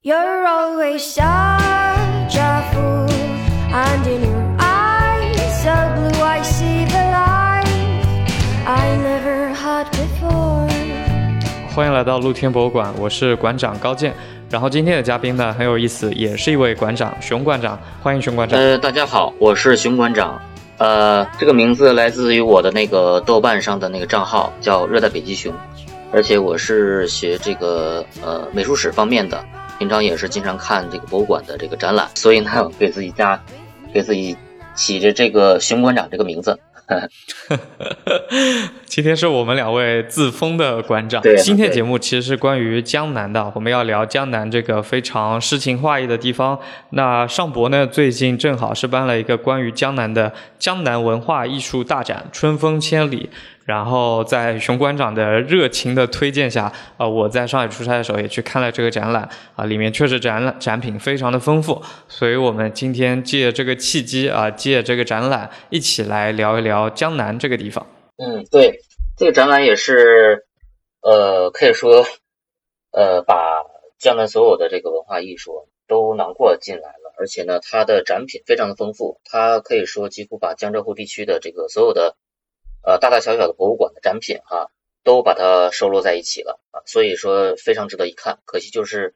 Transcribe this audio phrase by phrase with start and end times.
[0.00, 1.18] You're always
[11.74, 14.14] 欢迎来到露天博物馆，我是馆长高健。
[14.48, 18.56] 然后今天的嘉宾呢很有意思，也是一位馆长，熊馆长，欢迎熊馆长。
[18.56, 20.40] 呃，大家好，我是熊馆长。
[20.76, 25.52] 呃，这个名字来自于我的那个豆瓣上的那个账号，叫热带北极熊，
[26.12, 29.44] 而且我是学这个呃美术史方面的，
[29.78, 33.40] 平常也是经常看这个博物馆的这个展览，所以呢， 给自己家，
[33.94, 34.36] 给自己
[34.74, 36.58] 起着这个熊馆长这个名字。
[38.86, 41.20] 今天是我们两位自封的馆长。
[41.22, 46.58] 对今天节目其实是关于江南的，我们要聊江南这个非常诗情画意的地方。
[46.90, 53.28] 那尚博呢，最近正好是办了一个关于江南的江南文化艺术大展《春风千里》。
[53.68, 67.86] 然后在熊馆长的热情的推荐下，啊、我在上海出差的时候也去看了这个展览，啊、里面确实展览展品非常的丰富，所以我们今天借这个契机啊、借这个展览，一起来聊一聊江南这个地方。
[68.16, 68.80] 嗯，对，
[69.18, 70.46] 这个展览也是，
[71.02, 72.06] 呃，可以说，
[72.90, 73.36] 呃，把
[73.98, 82.16] 江南所有的这个文化艺术都囊括进来了，而且呢，它的展品非常的丰富，它可以说几乎把江浙沪地区的这个所有的，
[82.82, 84.70] 呃，大大小小的博物馆的展品哈，
[85.04, 88.38] 都把它收录在一起了啊，所以说非常值得一看。
[88.44, 89.14] 可惜就是，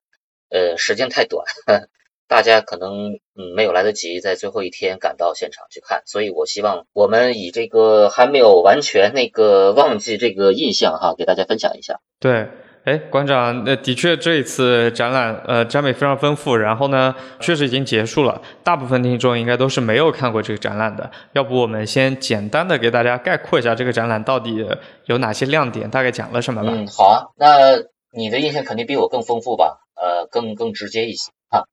[0.50, 1.46] 呃，时间太短，
[2.28, 12.00] 大家可能嗯没有来得及在最后一天赶到现场去看，所以我希望我们以这个还没有完全那个忘记这个印象哈，给大家分享一下。
[12.20, 12.48] 对，
[12.84, 18.42] 哎，馆长，那的确这一次展览，呃，展品非常丰富，然后呢，确实已经结束了。
[18.64, 24.66] 大部分听众应该都是没有看过这个展览的，要不我们先简单的给大家概括一下这个展览到底
[25.06, 26.72] 有哪些亮点，大概讲了什么吧。
[26.74, 27.78] 嗯，好啊，那
[28.16, 29.78] 你的印象肯定比我更丰富吧？
[29.94, 31.66] 呃，更更直接一些哈，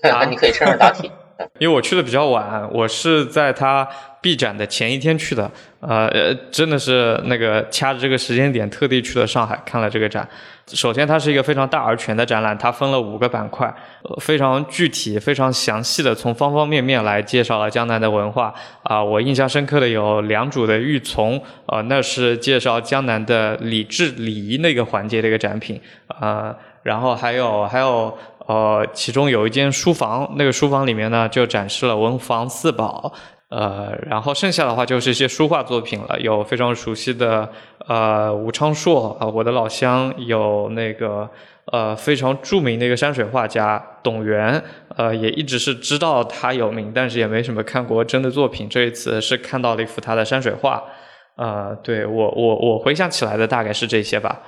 [0.00, 1.10] 那 你可以趁热打铁。
[1.58, 3.88] 因为我去的比较晚，我是在他
[4.20, 10.28] 闭展的前一天去的，呃，呃真的是那个掐着这个时间点，特地去了上海看了这个展。
[10.68, 13.66] 首先，它是一个非常大而全的展览，它分了五个板块，
[14.04, 18.54] 呃，非常具体、非常详细的从方方面面来介绍了江南的文化。
[18.84, 25.80] 啊、我印象深刻的有良渚的玉琮，呃，那是介绍江南的礼制礼仪那个环节的一个展品，
[26.20, 26.54] 呃，
[26.84, 28.16] 然后还有还有
[28.52, 33.10] 呃，其中有一间书房，那个书房里面呢就展示了文房四宝，
[33.48, 37.48] 呃，然后剩下的话就是一些书画作品了，有非常熟悉的
[37.88, 41.26] 呃吴昌硕啊、我的老乡，有那个
[41.72, 44.62] 呃非常著名的一个山水画家董源，
[44.96, 50.82] 呃，也一直是知道他有名，但是也没什么看过真的作品，这一次是看到了一幅他的山水画，
[51.36, 54.38] 呃，对我我我回想起来的大概是这些吧。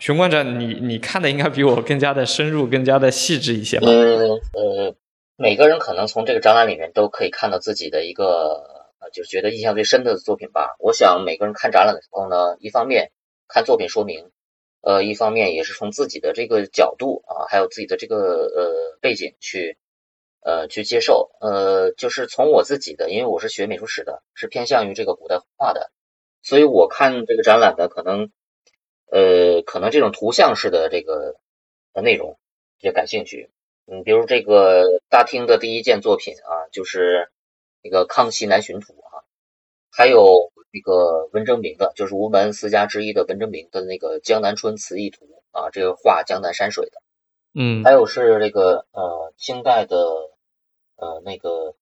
[0.00, 3.86] 熊馆长，你你看的应该比我更加的深入，更加的细致一些吧？
[3.86, 4.96] 呃呃，
[5.36, 10.74] 每个人可能从这个展览里面都可以看到自己的一个，就是觉得印象最深的作品吧。
[10.78, 13.12] 我想每个人看展览的时候呢，一方面
[13.46, 14.30] 看作品说明，
[14.80, 19.76] 呃，一方面也是从自己的这个角度啊，还有自己的这个呃背景去
[20.40, 21.30] 呃去接受。
[21.42, 25.90] 呃，就是从我自己的，因为我是学美术史的，是偏向于这个古代画的，
[26.42, 28.30] 所以我看这个展览的可能。
[29.10, 31.36] 呃，可能这种图像式的这个
[31.92, 32.38] 呃内容
[32.78, 33.50] 比较感兴趣。
[33.86, 37.28] 嗯，比如这个大厅的第一件作品啊，就是
[37.82, 39.24] 那个《康熙南巡图》啊，
[39.90, 45.26] 还有那个文征明的，就是吴门四家之一的文征明的那个《江南春词意图》
[45.60, 47.02] 啊，这个画江南山水的。
[47.52, 49.96] 嗯还有是这个呃清代的
[50.94, 51.48] 呃那个《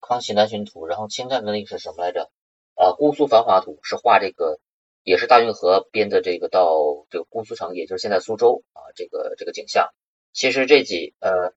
[0.00, 2.28] 康熙南巡图》，然后清代的那个是什么来着？
[2.74, 4.58] 啊，《姑苏繁华图》是画这个。
[5.02, 9.88] 也是大运河边的这个到这个姑苏城，也就是现在苏州啊，这个这个景象。
[10.32, 11.54] 其实这几呃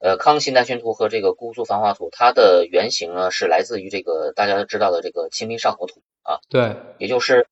[0.00, 7.46] 呃《康熙南巡图》和这个《姑苏繁华图》，它的原型呢是来自于这个大家都知道的这个《清明上河图》啊，对，也就是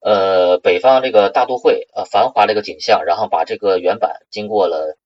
[0.00, 4.96] 呃北方这个大都会呃繁华这个景象，然后把这个原版经过了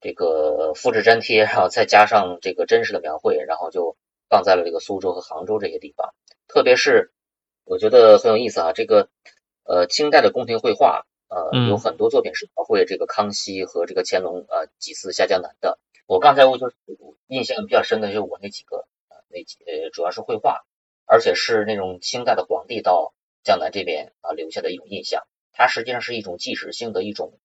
[0.00, 3.96] 这个复制粘贴，然后再加上这个真实的描绘，然后就
[4.30, 6.14] 放在了这个苏州和杭州这些地方，
[6.48, 7.12] 特别是。
[7.66, 9.08] 我觉得很有意思啊，这个
[9.64, 15.78] 呃清代的宫廷绘画，呃、嗯、有很多作品是描绘这个康熙和这个乾隆呃几次下江南的。
[16.06, 16.72] 我刚才我就
[17.26, 20.64] 印象比较深的就是我那几个呃那几呃主要是绘画，
[21.06, 25.24] 而且是那种清代的皇帝到江南这边啊、留下的一种印象。
[25.52, 27.40] 它实际上是一种纪实性的一种，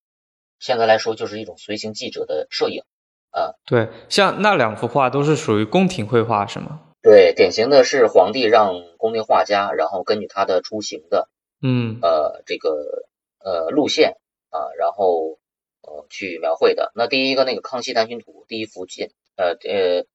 [0.60, 2.84] 现在来说就是一种随行记者的摄影
[3.32, 3.56] 啊。
[3.66, 6.82] 对，像那两幅画都是属于宫廷绘画是吗？
[7.02, 11.30] 对，典型的是皇帝让宫廷画家，然后根据他的出行的，
[11.62, 13.08] 嗯呃，这个
[13.40, 14.18] 呃路线
[14.50, 15.40] 啊，然后
[15.82, 16.92] 呃去描绘的。
[16.94, 20.06] 那第一个那个《康熙南巡图》第一幅建呃呃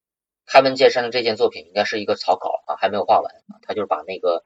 [0.47, 4.45] 开门见山的这件作品应该是一个草稿啊，还没有画完啊，他就是把那个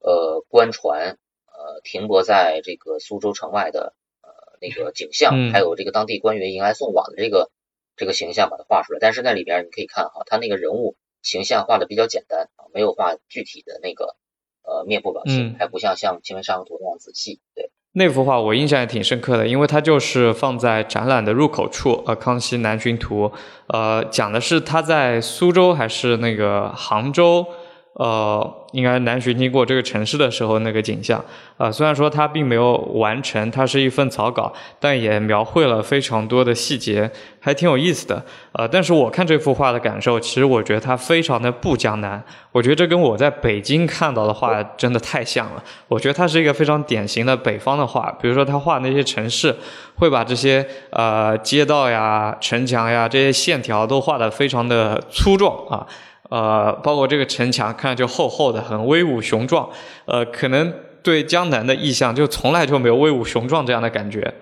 [0.00, 4.30] 呃官船呃停泊在这个苏州城外的呃
[4.62, 7.50] 那个 景象，嗯还有这个当地官员迎来送往的这个
[7.96, 8.98] 这个形象把它画出来。
[8.98, 14.16] 但是那里边你可以看哈，他那个人物形象画的比较简单啊，没有画具体的那个
[14.62, 17.40] 呃面部表情，嗯还不像像《前面上河图》那样仔细。
[17.54, 23.28] 对，那幅画我印象也挺深刻的，因为它就是放在展览的入口处，呃，《康熙南巡图》，
[23.68, 27.46] 呃，讲的是他在苏州还是那个杭州，
[27.94, 31.22] 呃，应该南巡经过这个城市的时候那个景象。
[31.58, 37.08] 呃，虽然说它并没有完成，它是一份草稿，但也描绘了非常多的细节，
[37.38, 38.24] 还挺有意思的。
[38.52, 45.62] 呃，但是我看这幅画的感受，其实我觉得它非常的不江南，我觉得这跟我在北京看到的画真的太像了。
[45.86, 49.54] 我觉得它是一个非常典型的北方的画，比如说他画那些城市，
[49.96, 55.86] 会把这些呃街道呀、城墙呀这些线条都画得非常的粗壮啊。
[56.32, 59.68] 呃包括这个城墙看上去厚厚的，很威武雄壮。
[60.06, 64.32] 呃，可能对江南的意象就从来就没有威武雄壮这样的感觉。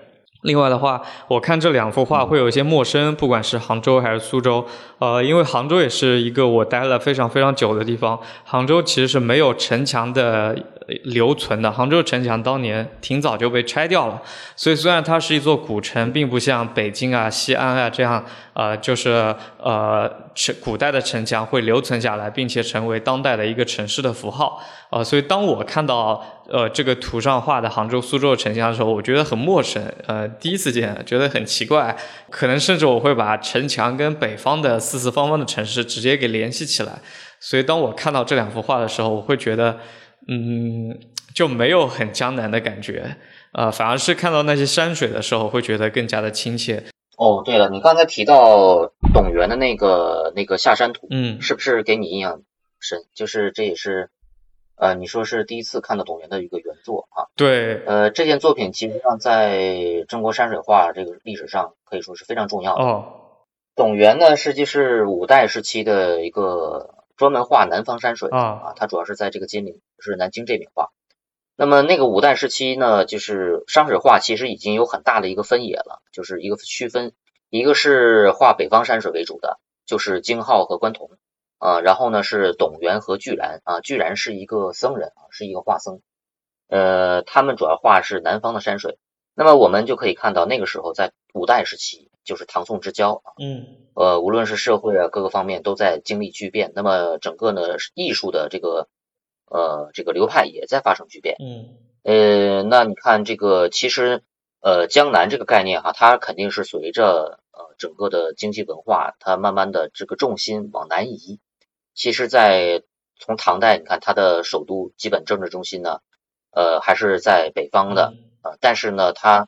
[0.41, 4.65] 另外的话，我看这两幅画会有一些陌生，不管是杭州还是苏州，
[4.97, 8.19] 呃，因为杭州也是一个我待了非常非常久的地方。
[8.43, 10.57] 杭州其实是没有城墙的
[11.03, 14.19] 留存的，杭州城墙当年挺早就被拆掉了，
[14.55, 24.59] 所以虽然它是一座古城，并不像北京啊、西安啊这样，呃，就是呃城古代的城墙会留存下来，并且成为当代的一个城市的符号。
[24.89, 26.21] 呃，所以当我看到
[26.51, 31.95] 呃这个图上画的杭州、苏州的城墙的时候，我觉得很陌生，呃，第一次见，觉得很奇怪，
[32.29, 36.99] 可能甚至我会把城墙跟北方的四四方方的城市直接给联系起来。
[37.39, 39.79] 所以当我看到这两幅画的时候，我会觉得，
[40.27, 40.99] 嗯，
[41.33, 43.15] 就没有很江南的感觉，
[43.53, 46.83] 呃，反而是看到那些山水的时候，会觉得更加的亲切。
[47.17, 52.41] 哦，对了，你刚才提到董源的那个那个下山图，嗯，是不是给你印象
[52.79, 52.99] 深？
[53.15, 54.09] 就是这也是，
[54.81, 57.29] 呃，你说是第一次看到董源的一个原作啊。
[57.35, 62.83] 对，呃，这件作品其实上在中国山水画这个历史上可以说是非常重要的。
[62.83, 63.05] 哦，
[63.75, 70.89] 董源呢，实际是五代时期的一个专门画南方山水的啊啊，它主要是在这个金陵，是南京这边画。
[71.55, 77.13] 那么那个五代时期呢，就是山水画其实已经有很大的一个分野了，就是一个区分，
[77.51, 81.11] 一个是画北方山水为主的，就是京浩和关同
[81.61, 86.01] 啊，然后呢是董源和巨然啊，巨然是一个僧人啊，是一个画僧，
[86.67, 88.97] 呃，他们主要画是南方的山水。
[89.35, 97.61] 那么我们就可以看到，那个时候在五代时期，就是唐宋之交啊，嗯呃，无论是社会啊各个方面都在经历巨变，那么整个呢
[97.93, 98.87] 艺术的这个
[99.45, 101.35] 呃这个流派也在发生巨变。
[101.39, 104.23] 嗯呃，那你看这个其实
[104.61, 111.39] 呃江南这个概念哈，它肯定是随着呃整个的经济文化，它慢慢的这个重心往南移。
[111.93, 112.83] 其实，在
[113.19, 115.99] 从唐代，你看它的首都基本政治中心呢，
[116.51, 118.13] 呃还是在北方的。
[118.41, 119.47] 啊，但是呢，它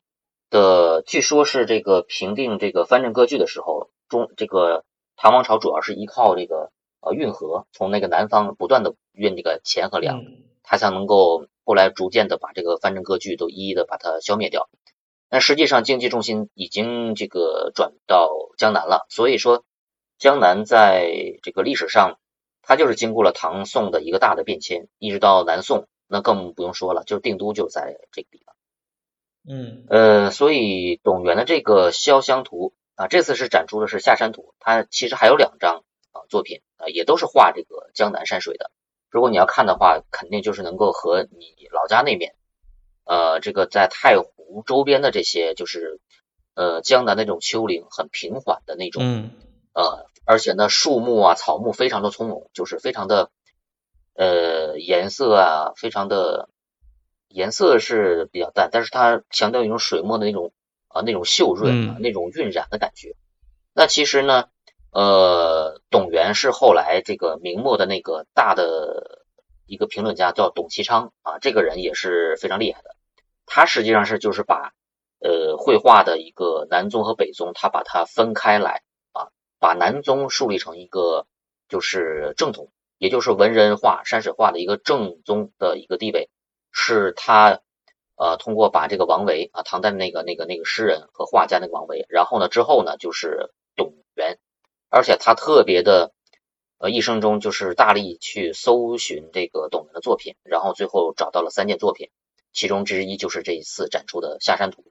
[0.51, 4.85] 的据说是这个平定这个藩镇割据的时候，中这个
[5.15, 14.69] 唐王朝主要是依靠这个呃运河，从那个南方不断的运这个钱和粮，嗯它才能够后来逐渐的把这个藩镇割据都一一的把它消灭掉。
[15.29, 18.29] 那实际上经济重心已经这个转到
[18.59, 19.65] 江南了，所以说
[20.19, 22.19] 江南在这个历史上，
[22.63, 28.55] 它就是经过了唐宋的一个大的变迁，一直到南宋，那更不用说了，就是定都就在这个地方。
[29.45, 38.71] 嗯呃，所以董源的这个潇湘图啊，这次是展出的是下山图，它其实还有两张啊作品啊，也都是画这个江南山水的。
[39.09, 42.33] 如果你要看的话，肯定就是能够和你老家那边，
[43.03, 45.99] 呃，这个在太湖周边的这些，就是
[46.55, 49.31] 呃江南那种丘陵很平缓的那种，嗯
[49.73, 53.29] 呃，而且呢树木啊草木非常的葱茏，就是非常的
[54.15, 56.49] 呃颜色啊，非常的
[57.27, 60.51] 颜色是比较淡，但是它强调一种水墨的那种
[60.87, 63.15] 啊、那种秀润啊、嗯那种晕染的感觉。
[63.73, 64.49] 那其实呢，
[64.91, 69.25] 呃，董源是后来这个明末的那个大的
[69.65, 72.95] 一个评论家叫董其昌啊，这个人也是非常厉害的。
[73.47, 74.73] 他实际上是就是把
[75.19, 78.92] 呃绘画的一个南宗和北宗，他把它分开来啊，
[79.63, 81.25] 把南宗树立成一个
[81.69, 86.29] 就是正统，也就是文人画、山水画的一个正宗的一个地位，
[86.73, 87.61] 是他
[88.17, 94.37] 呃通过把这个王维啊，唐代那个那个那个诗人和画家那个王维，然后呢之后呢就是董源，
[94.89, 96.11] 而且他特别的
[96.77, 102.09] 呃一生中就是大力去搜寻这个董源的作品，然后最后找到了三件作品，
[102.51, 104.83] 其中之一就是这一次展出的下山图。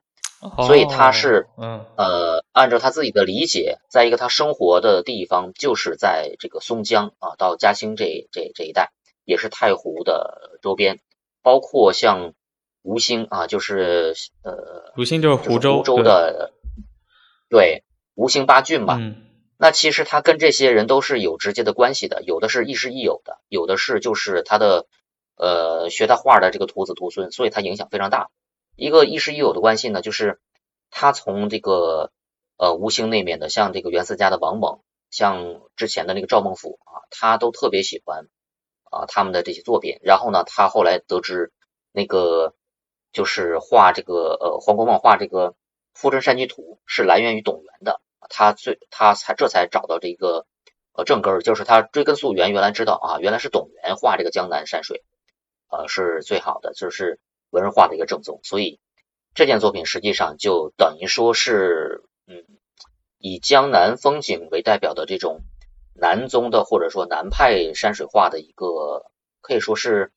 [0.65, 1.85] 所以他是嗯。
[1.95, 8.91] 呃按照他自己的理解，在一个他生活的地方，就是在这个松江啊到嘉兴这这这一带，
[9.25, 10.99] 也是太湖的周边，
[11.41, 12.33] 包括像
[12.83, 16.53] 吴兴啊，就是呃吴兴就是湖州湖州的，
[17.49, 17.83] 对。
[18.15, 18.97] 吴兴八郡嘛。
[18.99, 19.15] 嗯。
[19.57, 24.85] 那其实他跟这些人都是有直接的关系的，有的是亦师亦友的，有的是就是他的
[25.37, 28.29] 呃学他画的这个徒子徒孙，所以他影响非常大。
[28.75, 30.39] 一个亦师亦友的关系呢，就是
[30.89, 32.11] 他从这个
[32.57, 34.79] 呃吴兴那边的，像这个袁思家的王猛，
[35.11, 38.27] 像之前的那个赵孟俯啊，他都特别喜欢
[38.83, 39.99] 啊他们的这些作品。
[40.01, 41.51] 然后呢，他后来得知
[41.91, 42.53] 那个
[43.11, 45.51] 就是画这个呃黄公望画这个
[45.93, 48.01] 《富春山居图》是来源于董源的。
[48.29, 50.47] 他最他才这才找到这个
[50.93, 55.03] 呃正根儿，就是他追根溯源，原来知道啊，原来是董源画这个江南山水，
[55.69, 57.19] 呃是最好的，就是
[57.53, 58.41] 文人画的一个正宗。
[58.43, 58.81] 所以
[59.33, 62.43] 这件作品实际上就等于说是嗯，
[63.17, 65.39] 以江南风景为代表的这种
[65.93, 69.05] 南宗的或者说南派山水画的一个
[69.39, 70.11] 可以说是。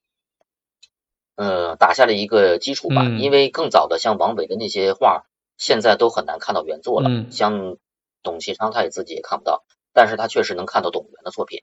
[1.38, 5.26] 呃，打下了一个基础吧，嗯因为更早的像王维的那些画，
[5.58, 7.10] 现在都很难看到原作了。
[7.10, 7.76] 嗯像
[8.22, 9.62] 董其昌他也自己也看不到，
[9.92, 11.60] 但是他确实能看到董源的作品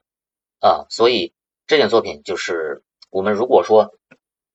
[0.59, 1.33] 啊，所以
[1.65, 3.95] 这件作品就是我们如果说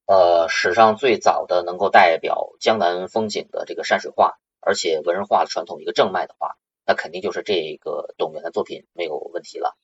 [0.09, 9.77] 呃史上最早的能够代表江南风景的这个山水画，而且文人画的传统一个正脉的话，那肯定就是这个董源的作品没有问题了。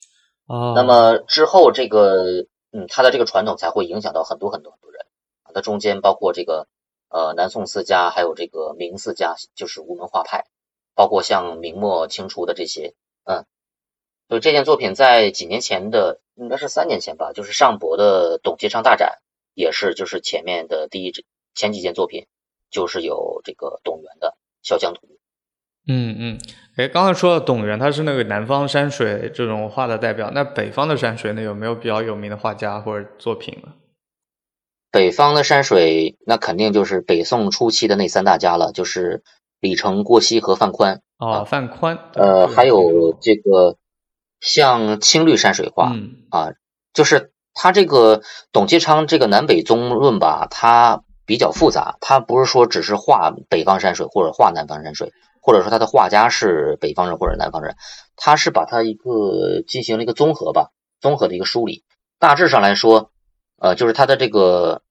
[0.46, 5.06] 哦，那么之后这个嗯他的这个传统才会影响到很多很多很多人
[5.44, 6.66] 啊，它中间包括这个
[7.10, 10.46] 呃南宋四家，还有这个明四家，就是吴门画派。
[10.96, 13.46] 包括像明末清初的这些，嗯，
[14.28, 19.18] 所以这件作品在几年前的，应该是三年前吧，就是上博的董其昌大展，
[19.54, 21.12] 也是就是前面的第一
[21.54, 22.26] 前几件作品，
[22.70, 24.36] 就是有这个董源的
[24.68, 25.06] 《笑江图》。
[25.86, 26.38] 嗯嗯，
[26.76, 33.72] 哎，刚才说到董源，他是那个南方山水这种画的代表，那北方的山水呢，有没有比较有名的画家或者作品呢？
[34.90, 39.22] 北方的山水，那肯定就是北宋初期的那三大家了，就是。
[39.60, 43.78] 李成、郭熙和范宽哦，范宽，呃，还有这个
[44.38, 46.52] 像青绿山水画、嗯、啊，
[46.92, 57.76] 就是他这个董其昌这个南北宗论吧，它比较复杂，他不是说只是画北方山水或者画南方山水，或者说他的画家是北方人或者南方人，
[58.16, 60.70] 他是把它一个进行了一个综合吧，
[61.00, 61.84] 综合的一个梳理。
[62.18, 63.10] 大致上来说，
[63.58, 64.82] 呃，就是他的这个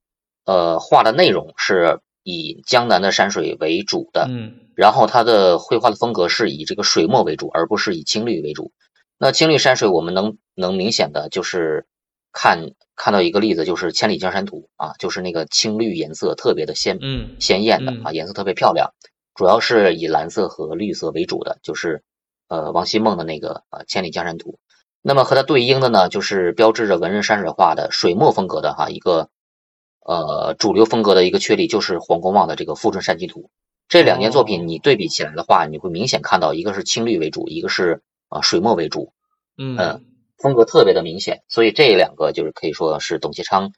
[0.45, 4.53] 呃画的内容是以江南的山水为主的，嗯。
[4.75, 8.71] 然后他的绘画的风格是以这个水墨为主，而不是以青绿为主。
[9.19, 11.85] 那青绿山水，我们能能明显的就是
[12.33, 18.93] 看看到一个例子，就是《千里江山图》啊，就是那个青绿颜色特别的鲜嗯鲜艳的啊，颜色特别漂亮，
[19.35, 22.03] 主要是以蓝色和绿色为主的，就是
[22.49, 24.51] 呃王希孟的那个啊《千里江山图》。
[25.01, 29.29] 那么和它对应的呢，就是标志着文人山水画的水墨风格的哈一个
[30.05, 33.41] 呃主流风格的一个确立，就是黄公望的这个《富春山居图》。
[33.89, 39.11] 这两件作品你对比起来的话，你会明显看到一个是青绿为主，一个是啊水墨为主，
[39.57, 40.05] 嗯，
[40.43, 41.41] 风格特别的明显。
[41.47, 43.71] 所以这两个就是可以说是董其昌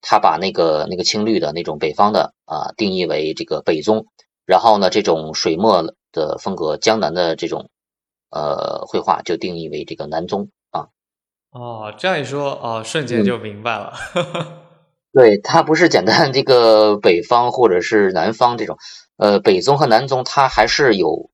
[0.00, 4.06] 他把那个那个青绿的那种北方的啊定义为这个北宗，
[4.46, 7.68] 然后呢这种水墨的风格江南的这种
[8.30, 10.88] 呃绘画就定义为这个南宗啊。
[11.50, 13.92] 哦，这样一说哦，瞬间就明白了。
[14.14, 14.24] 嗯、
[15.12, 18.78] 对，它不是简单这个北方或者是南方这种。
[19.16, 21.30] 呃，北宗和南宗它还是有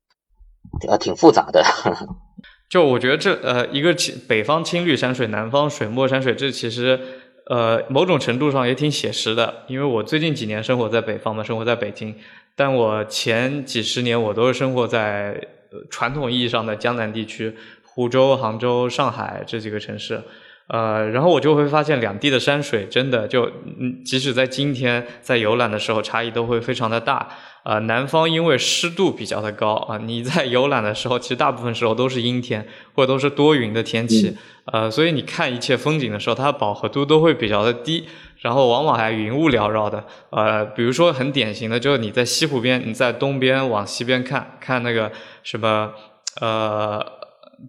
[0.87, 1.65] 呃挺复杂的。
[2.71, 3.93] 就我觉得这呃一个
[4.29, 6.99] 北方青绿山水，南方水墨山水，这其实
[7.47, 9.65] 呃某种程度上也挺写实的。
[9.67, 12.15] 因为我最近几年生活在北方嘛，生活在北京，
[12.55, 15.49] 但我前几十年我都是生活在
[15.91, 20.23] 传统意义上的江南地区，湖州、杭州、上海这几个城市。
[20.69, 23.51] 呃，然后我就会发现两地的山水真的就，
[23.81, 27.29] 嗯，即使在今天在游览的时候，差异都会非常的大。
[27.63, 34.37] 呃，南方因为湿度比较的高啊，你在游览的时候，其实大部分时候都是阴天或者都是多云的天气，
[34.67, 38.07] 呃，所以你看一切风景的时候，它的饱和度都会比较的低，
[38.39, 40.05] 然后往往还云雾缭绕的。
[40.31, 45.13] 呃，比如说很典型的，就是你在西湖边，你在东边往西边看，看那个
[45.43, 45.93] 什么，
[46.41, 47.21] 呃。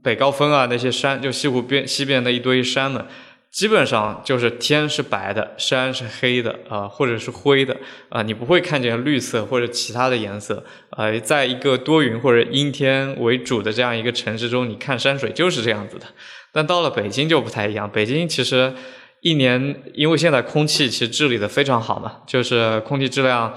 [0.01, 3.05] 北高峰啊，那些山，就西湖边西边的一堆山们，
[3.51, 7.75] 基本上就是天是白的，山是黑的啊、或者是灰的
[8.09, 10.63] 啊、你不会看见绿色或者其他的颜色。
[10.91, 16.05] 呃，在一个多云或者阴天为主的这样一个城市中，你看山水就是这样子的。
[16.53, 18.73] 但到了北京就不太一样，北京其实
[19.19, 23.53] 一年，因为现在空气其实治理的非常好嘛，就是空气质量，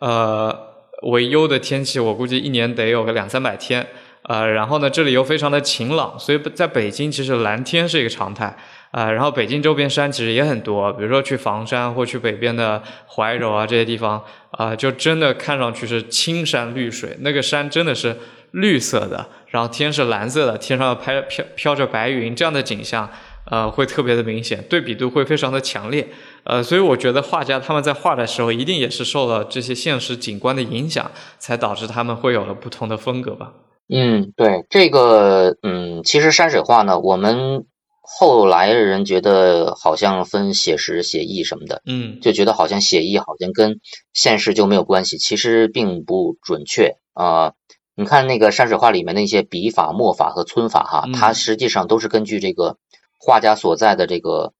[0.00, 0.66] 呃。
[1.02, 3.86] 为优的天气，我估计一年得有个两三百天。
[4.24, 8.58] 呃，然后呢，这里又非常的晴朗，所以在北京其实蓝天是一个常态。
[8.90, 18.16] 啊，然后北京周边山其实也很多，比如说去房山或去北边的怀柔啊这些地方，啊，就真的看上去是青山绿水，那个山真的是
[18.52, 23.10] 绿色的，然后天是蓝色的，天上拍飘飘着白云，这样的景象，
[23.50, 26.08] 呃，会特别的明显，对比度会非常的强烈，
[26.44, 33.52] 呃，所以我觉得画家他们在画的时候，一定也是受了这些现实景观的影响，才导致他们会有了不同的风格吧。
[33.90, 37.66] 嗯，对，这个，嗯，其实山水画呢，我们。
[38.10, 43.80] 后来人觉得好像分写实、写意什么的，嗯，就觉得好像写意好像跟
[44.14, 47.52] 现实就没有关系，其实并不准确啊。
[47.94, 52.78] 你看那个山水画里面那些笔法、墨法和皴法哈，它实际上都是根据这个
[53.20, 54.54] 画家所在的这个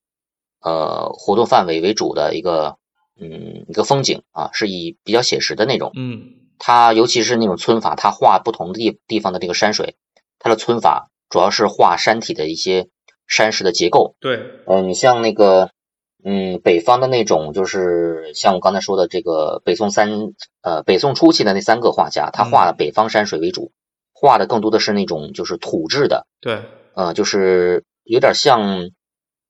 [0.61, 2.77] 呃活动范围为主的一个
[3.19, 6.21] 嗯一个风景啊，是以比较写实的那种，嗯，
[6.59, 9.95] 它尤其是那种皴法，它画不同的地地方的这个山水，
[10.37, 12.87] 它的皴法主要是画山体的一些。
[13.29, 15.69] 山石的结构，对，呃，你像那个，
[16.23, 23.71] 嗯，北方的那种，就是像我刚才说的这个北宋三，呃，北宋初期的那三个画家，他画北方山水为主，
[24.11, 26.63] 画的更多的是那种就是土质的，对，
[26.95, 28.89] 呃，就是有点像，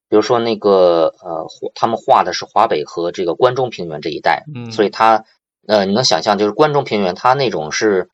[0.09, 5.23] 比如说那个，呃，他们画的是华北和这个关中平原这一带，嗯，所以他，
[5.67, 8.09] 呃，你能想象，就是关中平原，它那种是。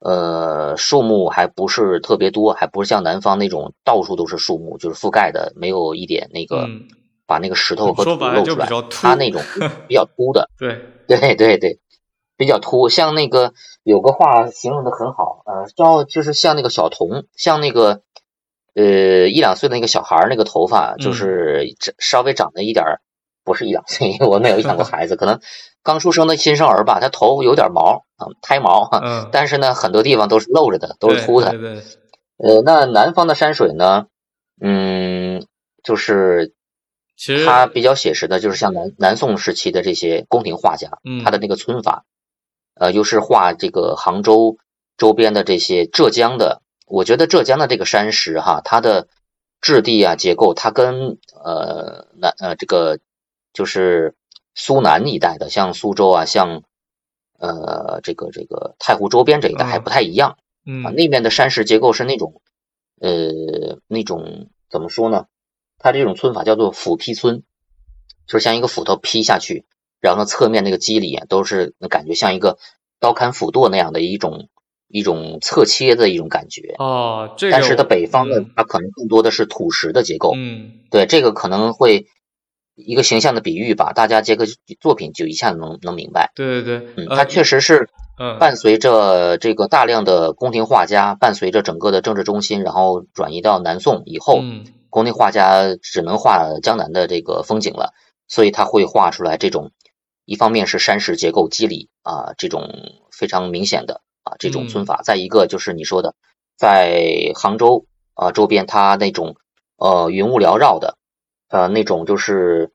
[0.00, 6.68] 呃，树木还不是特别多，还不是像南方那种到处都是树木，就是覆盖的，没有一点那个
[7.26, 8.66] 把那个石头和土露出来。
[8.90, 9.42] 它那种
[9.88, 10.50] 比较秃的，
[11.06, 11.80] 对对对对，
[12.36, 12.88] 比较秃。
[12.88, 13.52] 像那个
[13.82, 18.02] 有个话形容的很好，呃，叫就是像那个小童，像那个
[18.74, 23.00] 呃一两岁的那个小孩那个头发，就是稍微长得一点儿。
[23.44, 25.40] 不是一两岁， 我没有养过孩子，可能
[25.88, 31.48] 刚出生的新生儿吧，他头有点毛啊，胎毛，嗯，但是呢，很多地方都是露着的，都是秃的。
[31.52, 31.82] 对对。
[32.36, 34.04] 呃，那南方的山水呢，
[34.60, 35.46] 嗯，
[35.82, 36.52] 就是
[37.16, 42.04] 其实它比较写实的，就是像南南宋时期的这些宫廷画家，他的那个皴法，
[42.74, 44.58] 呃，又是画这个杭州
[44.98, 49.08] 周边的这些浙江的，我觉得浙江的这个山石哈，它的
[49.62, 52.98] 质地啊结构，它跟呃南呃这个。
[53.54, 54.14] 就是
[54.60, 56.64] 苏南一带的，像苏州啊，像
[57.38, 60.36] 呃这个这个太湖周边这一带还不太一样，
[60.84, 62.42] 啊，那边的山石结构是那种
[63.00, 65.26] 呃那种怎么说呢？
[65.78, 67.44] 它这种村法叫做斧劈村，
[68.26, 69.64] 就是像一个斧头劈下去，
[70.00, 72.58] 然后呢侧面那个肌理都是感觉像一个
[72.98, 74.48] 刀砍斧剁那样的一种
[74.88, 77.32] 一种侧切的一种感觉哦。
[77.38, 82.08] 这但是它北方的它可能更多的是土石的结构，嗯，对，这个可能会。
[82.78, 84.46] 一个形象的比喻吧，大家这个
[84.80, 86.30] 作品就一下子能能明白。
[86.36, 87.90] 对对对，嗯，它确实是，
[88.38, 94.40] 伴随着这个大量的宫廷画家，伴随着整个的政治中心，然后转移到南宋以后，
[94.90, 97.94] 宫廷画家只能画江南的这个风景了，
[98.28, 99.72] 所以他会画出来这种，
[100.24, 102.68] 一方面是山石结构肌理啊，这种
[103.10, 106.14] 非常明显的啊这种皴法，再一个就是你说的，
[106.56, 109.34] 在杭州啊周边，它那种
[109.78, 110.97] 呃云雾缭绕的。
[111.48, 112.70] 呃，那种就是，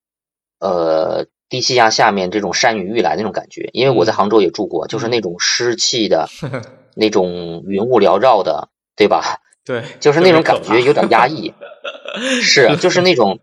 [0.60, 6.28] 呃，低气压下面这种山雨欲来那种感觉，因为我在杭州也住过，就是那种湿气的，
[6.96, 9.40] 那种云雾缭绕的，对吧？
[9.64, 11.54] 对， 就是那种感觉有点压抑。
[12.42, 13.40] 是，就是那种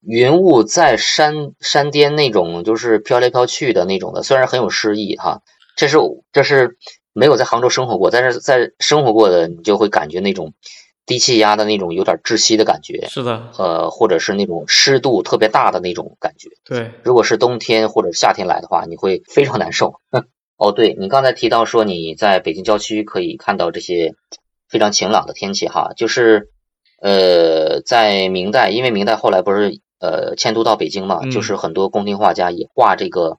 [0.00, 5.42] 云雾在山山巅那种，就是飘来飘去的那种的，虽然很有诗意哈。
[5.76, 5.96] 这是
[6.32, 6.76] 这是
[7.12, 10.52] 没有在杭州生活过，但是在生活过的你就会感觉那种。
[11.08, 16.50] 低气压的那种有点窒息的感觉，是的，呃，或者是那种湿度特别大的那种感觉。
[16.66, 19.94] 对，如果是冬天或者夏天来的话，你会非常难受。
[20.58, 24.14] 哦，对你刚才提到说你在北京郊区可以看到这些
[24.68, 26.50] 非常晴朗的天气哈，就是
[27.00, 33.38] 呃，在明代，因为明代后来不是呃迁都到北京嘛，就是很多宫廷画家也画这个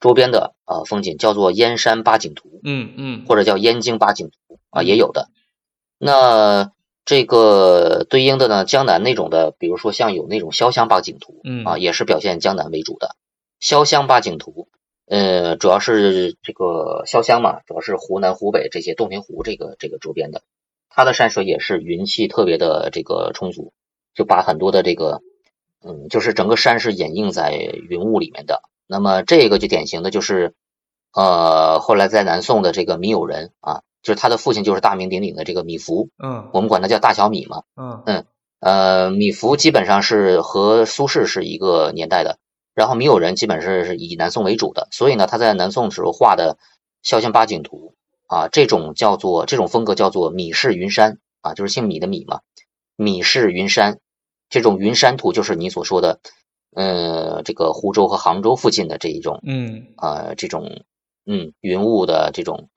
[0.00, 5.28] 周边的呃风景，叫做燕山八景图，嗯嗯，或者叫燕京八景图啊，也有的。
[5.98, 6.72] 那
[7.10, 13.16] 这个对应的呢，江南那种的，比如说像有那种潇湘八景图，嗯啊，也是表现江南为主的。
[13.60, 14.68] 潇湘八景图，
[15.08, 20.42] 呃，主要是这个潇湘嘛，主要是湖南、湖北这些洞庭湖这个这个周边的，
[20.88, 23.72] 它的山水也是云气特别的这个充足，
[24.14, 25.20] 就把很多的这个，
[25.82, 27.50] 嗯，就是整个山是掩映在
[27.88, 28.62] 云雾里面的。
[28.86, 30.54] 那么这个就典型的就是，
[31.12, 33.82] 呃，后来在南宋的这个米友仁啊。
[34.02, 38.02] 就是他的父亲就是大名鼎鼎的这个米芾，嗯，我们管他叫大小米嘛，嗯。
[38.06, 38.26] 嗯
[38.60, 42.38] 呃，米芾基本上是和苏轼是一个年代的，
[42.74, 46.58] 然后米友人基本是是以南宋为主的，所以呢，他在南宋时候画的
[47.02, 47.94] 潇湘八景图
[48.26, 52.40] 啊，这种叫做这种风格叫做米氏云山啊，就是姓米的米嘛，
[52.96, 53.98] 米氏云山
[54.50, 56.20] 这种云山图就是你所说的，
[56.74, 59.86] 呃，这个湖州和杭州附近的这一种，嗯。
[59.96, 60.82] 呃，这种
[61.24, 62.68] 嗯云雾的这种，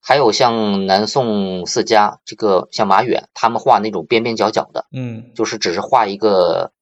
[0.00, 6.72] 还有像南宋四家这个像马远他们画那种边边角角的，嗯就是只是画一个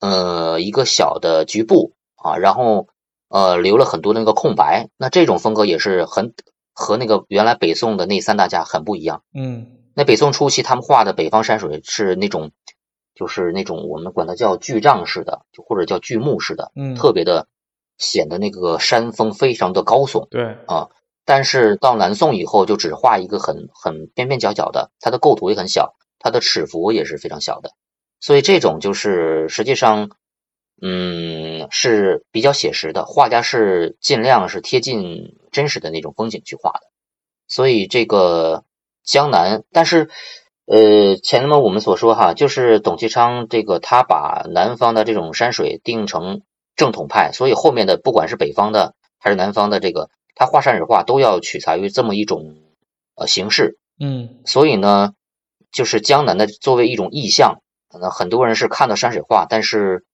[0.00, 2.86] 呃一个小的局部啊，然后
[3.28, 6.34] 呃留了很多的那个空白，那这种风格也是很
[6.72, 9.22] 和那个原来北宋的那三大家很不一样。
[9.34, 12.52] 嗯那北宋初期他们画的北方山水是那种
[13.16, 17.48] 就是那种我们管它叫巨丈式的，就或者叫巨木式的，嗯，特别的
[17.96, 20.28] 显得那个山峰非常的高耸。
[20.28, 20.56] 对，
[21.28, 27.72] 但是到南宋以后，就只画一个很很边边角角的，它的构图也很小，它的尺幅也是非常小的，
[28.18, 30.08] 所以这种就是实际上，
[30.80, 36.80] 嗯，是比较写实的，画家是尽量是贴近真实的那种风景去画的，
[37.46, 38.64] 所以这个
[39.04, 40.08] 江南，但是。
[40.70, 46.42] 呃，前面我们所说哈，就是董其昌这个他把南方的这种山水定成
[46.76, 50.08] 正统派，所以后面的不管是北方的还是南方的这个。
[50.38, 52.54] 他画山水画都要取材于这么一种
[53.16, 55.14] 呃形式，嗯所以呢，
[55.72, 60.04] 就是江南的作为一种意象，可能很多人是看到山水画，但是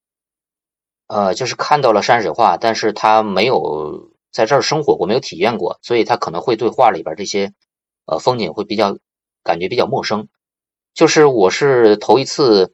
[1.09, 7.53] 呃，就是看到了山水画，但是他没有在这儿生活过，没有体验过，所以他可能会对画里边这些
[8.07, 8.97] 呃风景会比较
[9.43, 10.29] 感觉比较陌生。
[10.95, 12.73] 就是我是头一次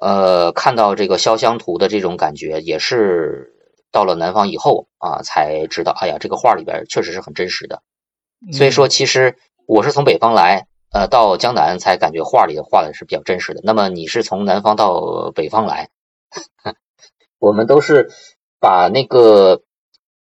[0.00, 3.52] 呃看到这个潇湘图的这种感觉，也是。
[3.94, 7.80] 到了南方以后啊，才知道，哎呀，这个画里边确实是很真实的。
[8.52, 13.60] 所以说，其实我是从北方来，呃，到江南才感觉画里画的是比较真实的。
[13.62, 15.90] 那么你是从南方到北方来，
[17.38, 18.10] 我们都是
[18.58, 19.62] 把那个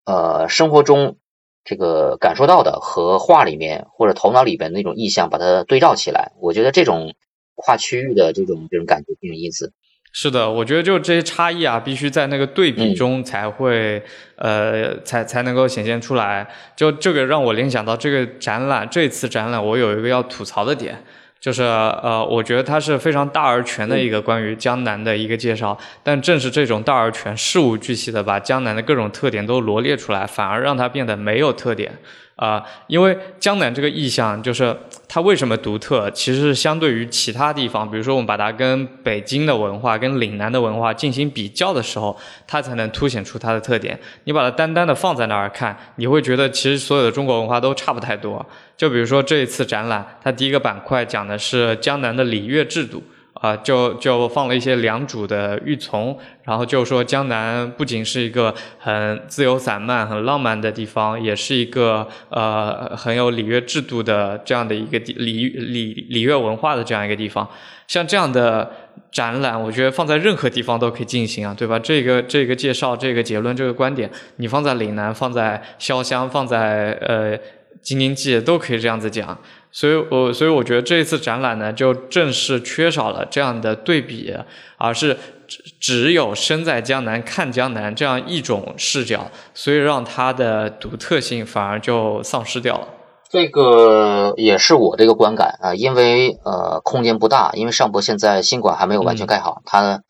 [0.06, 1.18] 呃生活中
[1.64, 7.16] 这个感受到的和画里面或者头脑里边那种意象把它对照起来，我觉得这种
[7.56, 9.74] 跨区域的这种这种感觉挺有意思。
[10.20, 14.02] 是的，我觉得就这些差异啊，必须在那个对比中才会，
[14.36, 16.48] 呃，才才能够显现出来。
[16.76, 21.00] 就这个让我联想到这个展览，这次展览我有一个要吐槽的点，
[21.40, 31.92] 就是呃，我觉得它是非常大而全的一个关于江南的一个介绍，但正是这种大而全、事无巨细的把江南的各种特点都罗列出来，反而让它变得没有特点。
[32.38, 34.76] 啊，因为江南这个意象，就是
[35.08, 44.00] 它为什么独特，其实是相对于其他地方，比如说我们把它跟北京的文化、跟岭南的文化进行比较的时候，它才能凸显出它的特点。
[44.26, 48.46] 你把它单单的放在那儿看，你会觉得其实所有的中国文化都差不太多。
[48.78, 53.04] 就比如说这一次展览，它第一个板块讲的是江南的礼乐制度。
[53.42, 67.48] 啊，就就放了一些良渚的玉琮，然后就说江南不仅是一个很自由散漫、很浪漫的地方，也是一个呃很有礼乐制度的这样的一个礼礼礼乐文化的这样一个地方。
[67.88, 68.70] 像这样的
[69.12, 71.80] 展览，我觉得放在任何地方都可以进行啊，对吧？
[71.80, 77.38] 这个这个介绍、这个结论、这个观点，你放在岭南、放在潇湘、放在呃
[77.82, 79.38] 京津冀都可以这样子讲。
[79.70, 84.36] 所以，我所以我觉得这一次展览呢，就正是缺少了这样的对比，
[84.78, 85.16] 而是
[85.48, 92.88] 只只有身在江南看江南这样一种视角，所以让它的独特性反而就丧失掉了。
[93.30, 100.02] 这个也是我这个观感啊，因为呃空间不大，因为上博现在新馆还没有完全盖好，它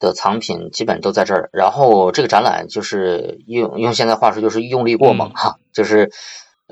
[0.00, 1.48] 的藏品基本都在这儿。
[1.52, 6.10] 然后这个展览就是用用现在话说就是用力过猛哈，就是。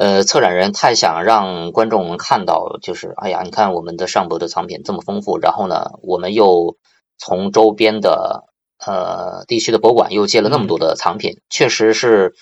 [0.00, 6.78] 呃，策展人太想让观众们看到，就是哎呀，你看我们的上博的藏品这么丰富，然后呢，我们又
[7.18, 8.44] 从周边的
[8.78, 12.32] 呃地区的博物馆又借了那么多的藏品，确实是，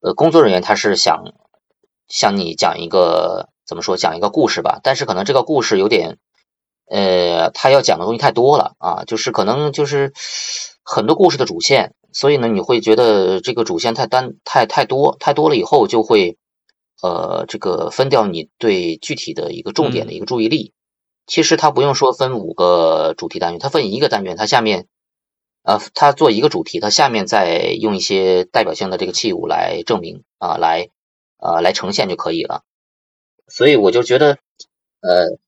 [0.00, 1.24] 呃，工作人员他是想
[2.06, 6.18] 向你讲一个怎么说，讲一个故事吧，但是可能这个故事有点，
[6.88, 10.12] 呃，他要讲的东西太多了啊，就是可能就是
[10.84, 16.38] 很多故事的主线，所以呢，你会觉得这个主线太单太太多太多了以后就会。
[17.02, 20.72] 呃，这个分掉你对具体的一个重点的一个注意力，
[21.26, 24.86] 其实它不用说分五个主题单元，它分一个单元，它下面，
[25.62, 30.88] 呃，它做一个主题，它下面再用一些代表性的这个器物来证明啊，来
[31.38, 32.62] 呃来呈现就可以了。
[33.48, 34.38] 所以我就觉得，
[35.00, 35.38] 呃。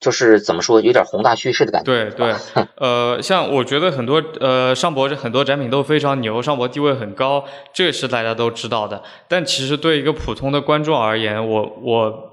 [0.00, 1.86] 就是怎么说，有点宏大叙事的感觉。
[1.92, 2.32] 对对，
[2.78, 9.02] 呃，像我觉得很多呃上博很多展品都非常牛，上博地位很高，这个是大家都知道的。
[9.26, 12.32] 但其实对一个普通的观众而言，我我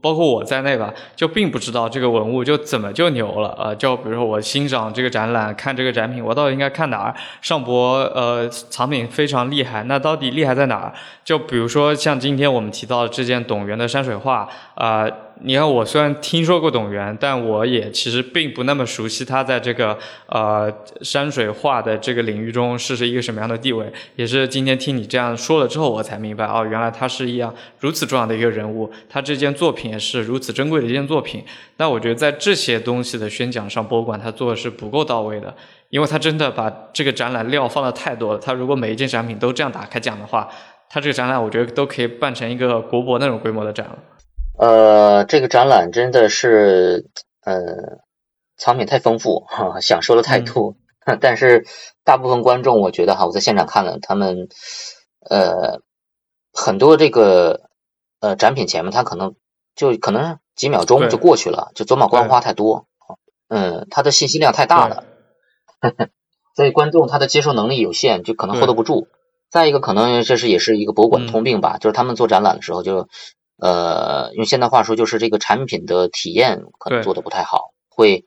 [0.00, 7.14] 包括我在内吧，就并不知道这个文物就怎么就牛了呃，就比如说我欣赏这个展览，看这个展品，我到底应该看哪儿？
[7.40, 10.92] 上博呃藏品非常厉害，那到底厉害在哪儿？
[11.24, 15.08] 就比如说像今天我们提到的这件董源的山水画啊。
[15.40, 19.96] 你看，我虽然听说过董源，但我也其实并不那么熟悉他在这个
[20.26, 20.72] 呃
[21.02, 23.92] 山水画的这个领域中是是一个什么样的地位。
[24.16, 31.44] 也是今天听你这样说了之后，我才明白哦，原来他是一样如此重要的一个人物，他这件作品也是如此珍贵的一件作品。
[31.76, 35.54] 那我觉得在这些东西的宣讲上，博物馆他做的是不够到位的，
[35.90, 38.38] 因为他真的把这个展览料放的太多了。
[38.40, 40.48] 他如果每一件展品都这样打开讲的话，
[40.90, 43.98] 他这个展览我觉得都可以办成一个国博那种规模的展了。
[44.58, 47.08] 呃，这个展览真的是，
[47.44, 48.00] 呃，
[48.56, 50.74] 藏品太丰富哈，享受的太多。
[51.20, 51.64] 但是
[52.04, 54.48] 大部分观众，我觉得哈，我在现场看了，他们
[55.20, 55.80] 呃
[56.52, 57.68] 很多这个
[58.18, 59.36] 呃展品前面，他可能
[59.76, 62.88] 就可能几秒钟就过去了，就走马观花太多。
[63.48, 65.04] 嗯，他的信息量太大了，
[66.56, 69.06] 所以观众他的接受能力有限，就可能 hold 不住。
[69.50, 73.08] 再一个，可能这是也是一个博物馆通病吧，就是他们做展览的时候就。
[73.60, 78.24] 呃，用现代话说，就是这个产品的体验可能做的不太好，会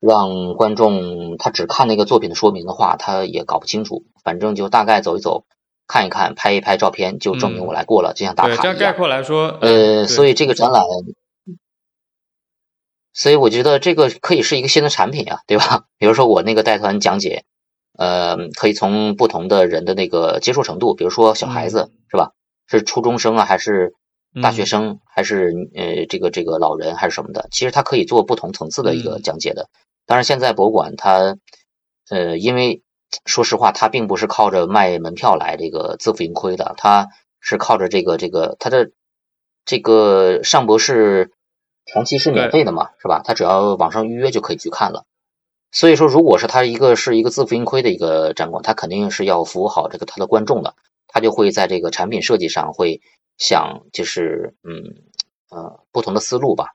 [0.00, 4.04] 让观众他只看那个作品的说明的话，他也搞不清楚。
[4.22, 5.44] 反正就大概走一走，
[5.86, 8.62] 看一看，拍一拍照片，就证明我来过了，就像打卡一样。
[8.62, 10.82] 这样概括来说，呃，所以这个展览，
[13.14, 15.86] 所以我觉得这个可以是一个新的产品啊，对吧？
[15.96, 17.44] 比如说我那个带团讲解，
[17.96, 22.32] 呃，可以从不同的人的那个接受程度，比如说小孩子是吧？
[22.66, 23.94] 是初中生啊，还是？
[24.40, 29.68] 大学生还是呃这个这个老人还是什么的，其实他可以做不同层次的一个讲解的。
[30.06, 31.36] 当然，现在博物馆它
[32.08, 32.82] 呃，因为
[33.26, 37.08] 说实话，它并不是靠着卖门票来这个自负盈亏的，它
[37.40, 38.92] 是靠着这个这个它的
[39.64, 41.32] 这个上博士
[41.86, 43.22] 长期是免费的嘛，是吧？
[43.24, 45.06] 他只要网上预约就可以去看了。
[45.72, 50.74] 所以说，如果是他一个是一个自负盈亏的一个展馆，他肯定是要服务好这个他的观众的，
[51.08, 53.00] 他就会在这个产品设计上会。
[53.40, 54.94] 想就是嗯
[55.50, 56.66] 呃不同的思路吧，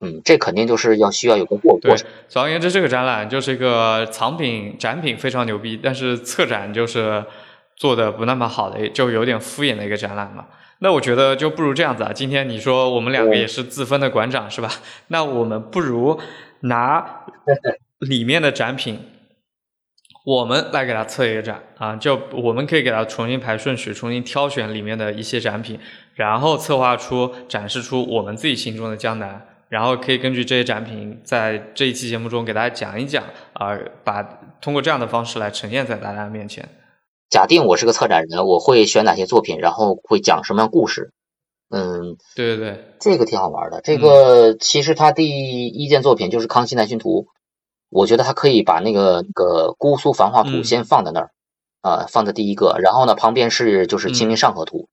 [0.00, 2.08] 嗯，这肯定就是要需要有个过过程。
[2.28, 7.22] 总而言之，这个展览就是一个藏品展品非常牛逼，但是策展就是
[7.76, 10.46] 做的不那么好的，就有点敷衍的一个展览嘛。
[10.78, 14.70] 那我觉得就不如这样子啊，今天你说我们两个也是自封的馆长是吧？
[15.08, 16.20] 那我们不如
[16.60, 17.24] 拿
[17.98, 19.00] 里面的展品。
[20.26, 25.78] 我们来给他测一个展啊，就我们可以给他重新排顺序，重新挑选里面的一些展品，
[26.14, 34.20] 然后策划出展示出我们自己心中的江南，然后可以根据这些展品在这一期节目中给大家讲一讲啊，把
[34.60, 36.68] 通过这样的方式来呈现在大家面前。
[37.30, 41.12] 假定我是个策展人，我会选哪些作品，然后会讲什么样故事？
[41.70, 43.80] 嗯，对对对，这个挺好玩的。
[43.80, 47.28] 这个其实他第一件作品就是《康熙南巡图》。
[47.88, 51.30] 我觉得他可以把那个个姑苏繁华图先放在那儿，
[51.82, 54.88] 啊，放在第一个，然后呢，旁边是就是清明上河图。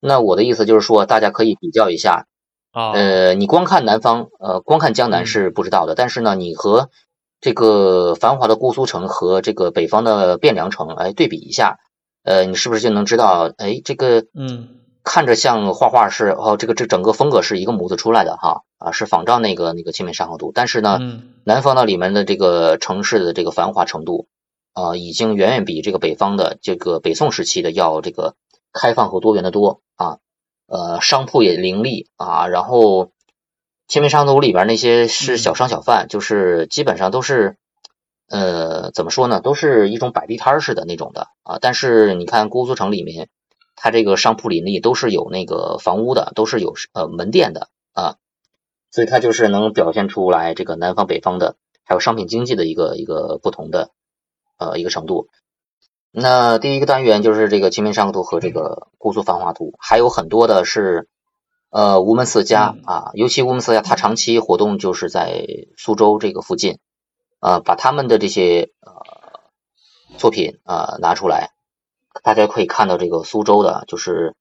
[0.00, 2.26] 那我的意思就是说，大家可以比较一下，
[2.72, 6.90] 啊，呃，你光看南方，呃，光看江南是不知道的，但是呢，你和
[7.40, 11.78] 这个繁华的姑苏城和这个北方的汴梁城，哎，对比一下，
[12.24, 14.79] 呃，你是不是就能知道，哎，这个，嗯。
[15.02, 20.98] 看着像画画是哦，这个这整个风格是一个模子出来的哈啊，是仿照那个那个《清明上河图》，但是呢，
[21.44, 24.28] 南方的里面的这个城市的这个繁华程度
[24.74, 28.34] 啊，已经远远比这个北方的这个北宋时期的要这个
[28.72, 30.18] 开放和多元的多啊，
[30.66, 33.06] 呃，商铺也林立啊，然后
[33.88, 37.56] 《清明上河图》里边那些是小商小贩，就是基本上都是
[38.28, 43.30] 呃怎么说呢，都是一种摆地摊似的那种的啊，但是你看姑苏城里面。
[43.82, 48.16] 它这个商铺林立都是有那个房屋的，都是有呃门店的啊，
[48.90, 53.90] 所以它就是能表现出来这个南方北方的还有商品经济的一个一个不同的
[54.58, 55.28] 呃一个程度。
[56.10, 61.08] 那第一个单元就是这个《清明上河图》和这个《姑苏繁华图》，还有很多的是
[61.70, 65.46] 呃吴门四家啊，尤其吴门四家，它长期活动就是在
[65.78, 66.80] 苏州这个附近
[67.38, 69.40] 啊，把他们的这些呃
[70.18, 71.52] 作品啊拿出来。
[72.22, 74.34] 大家可以看到这个苏州的，就是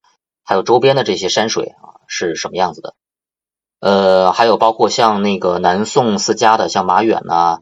[0.43, 2.95] 还有周边的这些山水啊是什么样子的，
[3.79, 7.59] 呃，还有包括像那个南宋四家的，像马远呐，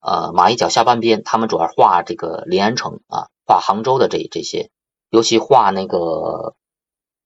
[0.00, 4.70] 呃，马一角下半边，他们主要画这个临安城啊，画杭州的这这些，
[5.10, 6.54] 尤其画那个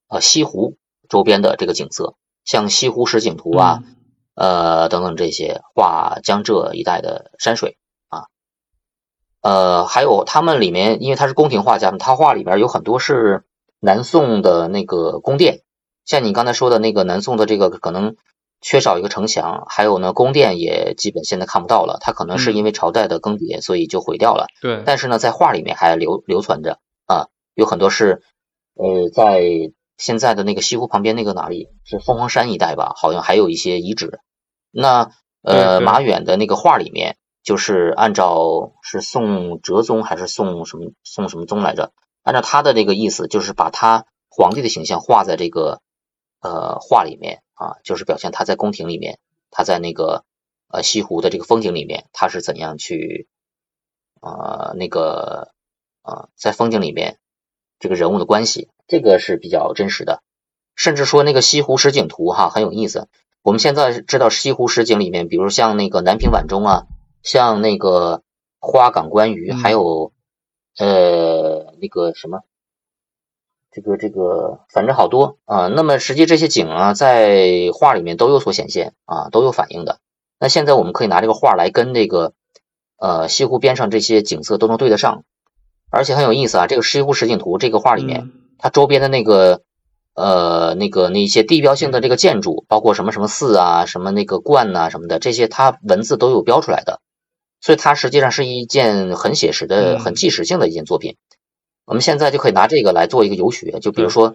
[0.08, 0.76] 呃西湖
[1.08, 2.14] 周边的这个景色，
[2.44, 3.82] 像西湖十景图啊，
[4.34, 7.76] 呃等等这些画江浙一带的山水。
[9.42, 13.44] 呃，还有他们里面，因为他是宫廷画家嘛，他画里边有很多是
[13.80, 15.62] 南宋的那个宫殿
[16.04, 18.16] 像你刚才说的那个南宋的这个可能
[18.60, 24.46] 缺少一个城墙，还有呢宫殿也基本现在看不到了，它可能是因为朝代的更迭，所以就毁掉了。
[24.60, 28.22] 对，但是呢，在画里面还留留存着啊，有很多是
[28.74, 29.42] 呃在
[29.98, 34.20] 现在的那个西湖旁边那个哪里是凤凰山一带吧，好像还有一些遗址。
[34.70, 35.10] 那
[35.42, 41.92] 呃马远的那个画里面，就是按照是宋哲宗还是宋什么宋什么宗来着？
[42.22, 45.80] 按照他的这个意思，就是把他皇帝的形象画在这个
[46.40, 49.18] 呃画里面啊，就是表现他在宫廷里面，
[49.50, 50.24] 他在那个
[50.68, 53.26] 呃西湖的这个风景里面，他是怎样去
[54.20, 55.52] 呃那个
[56.02, 57.18] 啊在风景里面
[57.80, 60.22] 这个人物的关系，这个是比较真实的。
[60.76, 63.08] 甚至说那个西湖十景图哈很有意思。
[63.42, 66.86] 我们现在知道西湖十景里面，比如像那个南屏晚钟啊，
[67.22, 68.22] 像那个
[68.60, 70.12] 花港观鱼，还有。
[70.78, 72.40] 呃，那个什么，
[73.70, 75.66] 这个这个，反正好多啊。
[75.66, 79.98] 那么实际这些景啊，在画里面都有所显现啊，都有反映的。
[80.40, 82.32] 那现在我们可以拿这个画来跟这个
[82.96, 85.24] 呃西湖边上这些景色都能对得上，
[85.90, 86.66] 而且很有意思啊。
[86.66, 89.60] 这个西湖实景图这个画里面，它周边的那个
[90.14, 97.02] 呃那个那些地标性的这个建筑，包括什么什么寺啊，什么那个观呐什么的，这些它文字都有标出来的。
[97.62, 101.16] 所以它实际上是一件很写实的、很纪实性的一件作品。
[101.84, 104.34] 我们现在就可以拿这个来做一个游学，就比如说，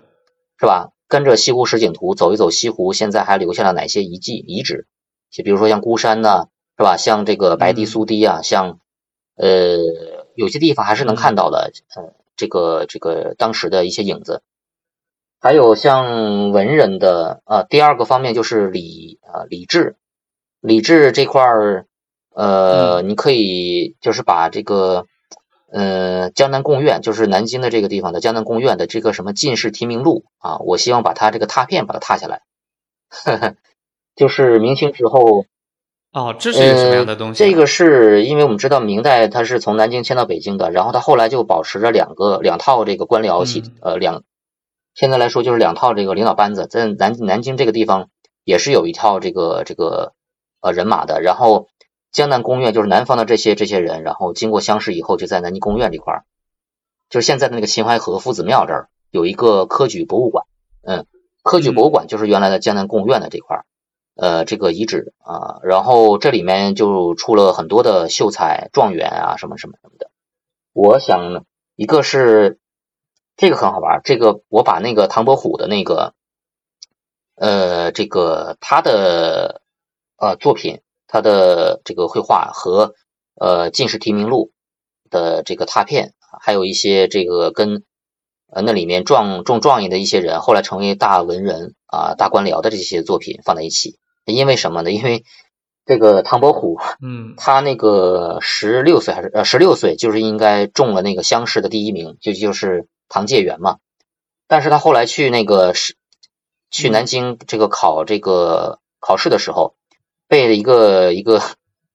[0.59, 0.91] 是吧？
[1.09, 4.87] 跟着西湖实景图走一走，西湖现在还留下了哪些遗迹、遗址？
[5.29, 6.95] 就比如说像孤山呐，是吧？
[6.95, 8.79] 像这个白堤、苏堤啊，像
[9.35, 9.77] 呃，
[10.35, 14.41] 有些地方还是能看到的，呃，这个这个当时的一些影子。
[15.41, 19.97] 还有像文人的啊，第二个方面就是礼啊，礼制，
[20.61, 21.86] 礼制这块儿。
[22.37, 25.07] 呃，你可以就是把这个，
[25.71, 32.43] 呃，江南贡院，就是南京的这个地方的江南贡院的这个什么进士提名录啊，我希望把它这个拓片把它拓下来，
[34.15, 35.45] 就是明清之后。
[36.13, 37.43] 哦，这是一个什么样的东西？
[37.43, 44.21] 这个是因为我们知道明代它是从南京迁到北京的，然后它后来就保持着两个两套这个官僚系，呃，两
[44.93, 48.09] 现在来说就是两套这个领导班子，在南南京这个地方
[48.43, 50.13] 也是有一套这个这个
[50.61, 51.67] 呃人马的，然后。
[52.17, 56.23] 江南宫院就是南方的这些这些人，然后经过乡试以后，就在南京宫院这块儿，
[57.11, 60.47] 就是现在的那个秦淮河夫子庙这儿有一个科举博物馆，
[60.81, 61.05] 嗯，
[61.43, 63.65] 科举博物馆就是原来的江南宫院的这块儿，
[64.15, 70.09] 呃，这个遗址啊，然后这里面就出了很多的秀才、状元啊，什么什么什么的。
[70.73, 72.57] 我想一个是
[73.35, 76.15] 这个很好玩，这个我把那个唐伯虎的那个，
[77.35, 79.61] 呃，这个他的
[80.17, 80.81] 呃作品。
[81.07, 82.93] 他的这个绘画和
[83.39, 84.51] 呃进士提名录
[85.09, 87.83] 的这个拓片，还有一些这个跟
[88.51, 94.91] 呃那里面状中状元的一些人，后来成为大文人啊大官僚的这些作品放在一起，因为什么呢？
[94.91, 95.23] 因为
[95.85, 103.77] 这个唐伯虎，嗯， 他那个十六岁还是呃十六岁，就是应该中了那个乡试的第一名，就就是唐介元嘛。
[104.47, 105.95] 但是他后来去那个是
[106.69, 109.75] 去南京这个考这个考试的时候。
[110.27, 111.41] 被一个一个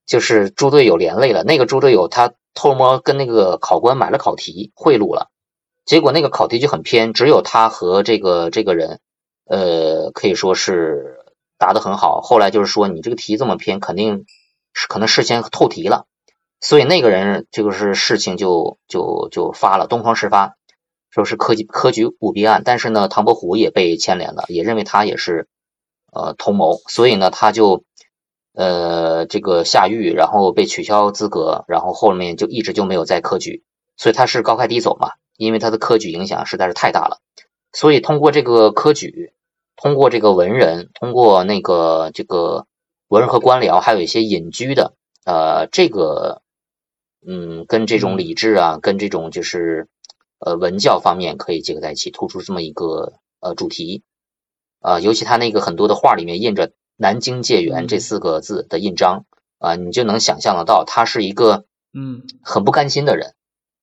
[0.07, 5.29] 就是猪队友连累了，那个猪队友他偷摸跟那个考官买了考题贿赂了，
[5.85, 8.99] 结果那个考题就很偏，只有他和这个这个人，
[9.45, 11.19] 呃，可以说是
[11.59, 12.21] 答得很好。
[12.21, 14.25] 后来就是说你这个题这么偏，肯定
[14.73, 16.05] 是可能事先透题了，
[16.59, 20.55] 所以那个人就是事情就就就发了东窗事发，
[21.11, 22.63] 说是科举科举舞弊案。
[22.65, 25.47] 但是呢，唐伯虎也被牵连了，也认为他也是
[26.11, 27.83] 呃同谋，所以呢他就。
[28.55, 33.63] 呃，这个下狱，然后被取消资格，然后后面就一直就没有再科举，
[33.97, 37.17] 所以他是高开低走嘛，因为他的科举影响实在是太大了，
[37.71, 39.33] 所以通过这个科举，
[39.75, 42.67] 通过这个文人，通过那个这个
[43.07, 44.93] 文人和官僚，还有一些隐居的，
[45.25, 46.43] 呃，这个，
[47.25, 49.87] 嗯，跟这种礼制啊，跟这种就是
[50.37, 54.03] 呃文教方面可以结合在一起，突出这么一个呃主题，
[54.79, 56.71] 啊，尤其他那个很多的画里面印着。
[57.03, 59.25] 南京界园这四个字的印章
[59.59, 63.33] 啊，你就能想象得到，他是一个嗯很不甘心的人。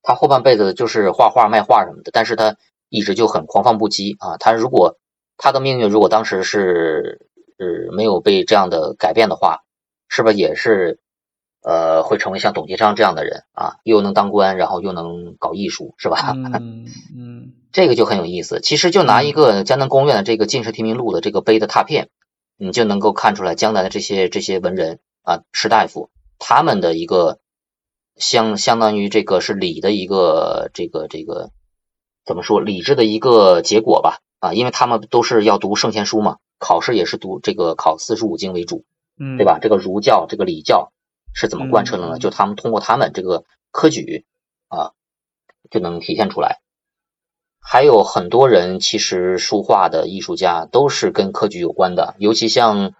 [0.02, 2.56] 他后半辈子就是画画卖画什么的，但是他
[2.88, 4.38] 一直就很狂放不羁啊。
[4.38, 4.96] 他如果
[5.36, 9.58] 他的命运如果当时是是没有被这样的改变的话，
[10.08, 10.98] 是不是也是
[11.62, 13.76] 呃会成为像董其昌这样的人啊？
[13.84, 16.32] 又能当官，然后又能搞艺术，是吧？
[16.58, 18.60] 嗯嗯，这个就很有意思。
[18.62, 22.08] 其实就拿一个江南宫苑的这个进士提名录的这个碑的拓片。
[22.62, 27.40] 你就能够看出来江南的这些这些文人啊士大夫他们的一个
[28.16, 31.52] 相相当于这个是礼的一个这个这个
[32.26, 38.84] 怎么说礼制的一个结果吧啊，因为他们都是要读圣贤书嘛，考试也是读这个考四书五经为主，
[39.18, 39.58] 嗯，对吧？
[39.58, 40.92] 这个儒教这个礼教
[41.32, 42.18] 是怎么贯彻的呢？
[42.18, 44.26] 嗯就他们通过他们这个科举
[44.68, 44.92] 啊，
[45.70, 46.60] 就能体现出来。
[47.60, 52.94] 还有很多人其实书画的艺术家都是跟科举有关的，尤其像，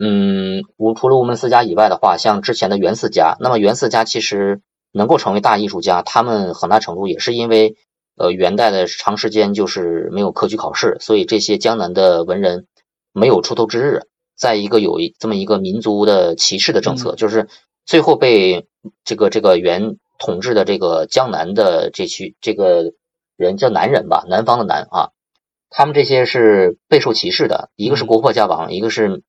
[0.00, 4.60] 嗯，无除了吴门四家以外的话，像之前的袁四家，那么袁四家其实
[4.92, 7.76] 能够成为大艺术家，他们很大程度也是因为，
[8.16, 12.66] 呃，元代的长时间就是没有科举考试，所以这些江南的文人
[13.12, 14.02] 没有出头之日。
[14.38, 17.48] 再一个有一这么一个民族的歧视的政策，就是
[17.86, 18.66] 最后被
[19.02, 22.92] 这个这个元统治的这个江南的这区这个
[23.36, 25.10] 人叫南人吧，南方的南啊，
[25.70, 29.22] 他们这些是备受歧视的，一个是国破家亡，一个是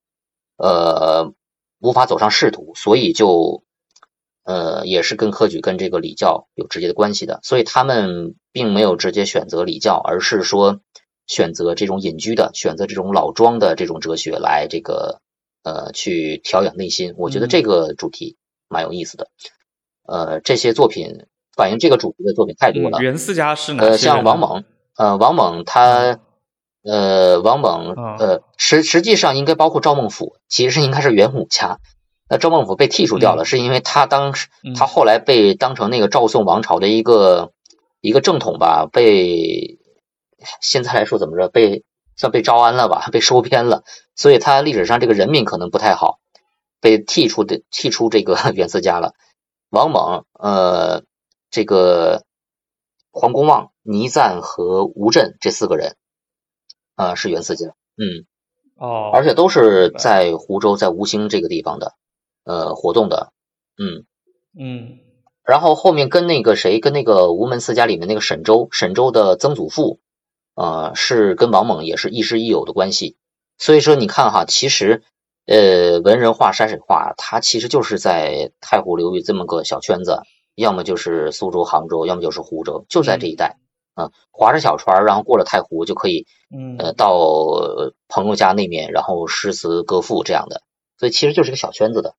[0.58, 1.34] 呃
[1.80, 3.64] 无法走上仕途，所以就
[4.44, 10.80] 呃也是跟科举跟这个礼教有直接的关系的，所以他们并没有直接选择礼教，而是说
[11.28, 15.22] 选择这种隐居的，选择这种老庄的这种哲学来这个
[15.64, 17.14] 呃去调养内心。
[17.18, 18.38] 我觉得这个主题
[18.70, 19.30] 蛮有意思的，
[20.04, 21.26] 呃，这些作品
[21.58, 23.00] 反映这个主题的作品太多了。
[23.00, 24.64] 嗯袁四家是哪呃，像王猛，
[24.96, 26.20] 呃，王猛他，
[26.84, 31.80] 呃，王猛，啊呃，实实际上应该包括赵孟俯，其实应该是元武家。
[32.30, 37.52] 那赵孟俯被剔除掉了，嗯是因为他当时嗯他后来被当成那个赵宋王朝的一个
[38.02, 39.80] 一个正统吧，被
[40.62, 41.84] 现在来说怎么着，被
[42.16, 43.84] 算被招安了吧，被收编了，
[44.16, 46.20] 所以他历史上这个人命可能不太好，
[46.82, 49.14] 被剔除的剔出这个 袁四家了。
[49.70, 51.04] 王猛，呃，
[51.50, 52.24] 这个
[53.12, 55.96] 黄公望、倪瓒和吴镇这四个人，
[56.96, 57.68] 呃，是元四家，
[57.98, 58.26] 嗯，
[58.76, 61.94] 哦，而且都是在湖州，在吴兴这个地方的，
[62.44, 63.32] 呃，活动的，
[63.78, 64.06] 嗯。
[64.60, 65.00] 嗯
[65.44, 70.02] 然后后面跟那个谁，跟那个吴门四家里面那个沈周，沈周的曾祖父，
[70.56, 73.16] 呃，是跟王猛也是亦师亦友的关系。
[73.58, 75.04] 所以说你看哈，其实，
[75.46, 80.22] 呃，文人画、山水画，它其实就是在太湖流域这么个小圈子，
[80.58, 83.58] 要么就是苏州、杭州，要么就是湖州，就在这一带。
[83.98, 90.62] 啊、划着小船，然后过了太湖就可以，嗯呃，到呃朋友家那面，然后诗词歌赋这样的。
[91.00, 92.14] 所以其实就是个小圈子的。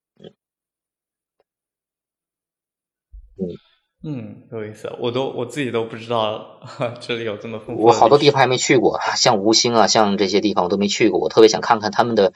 [3.39, 3.55] 嗯
[4.03, 6.59] 嗯，有意思，我都我自己都不知道
[7.01, 7.83] 这里有这么丰富。
[7.85, 12.33] 我好多地方还没去过，像吴兴啊，像这些地方我都没去过，我特别想看看他们的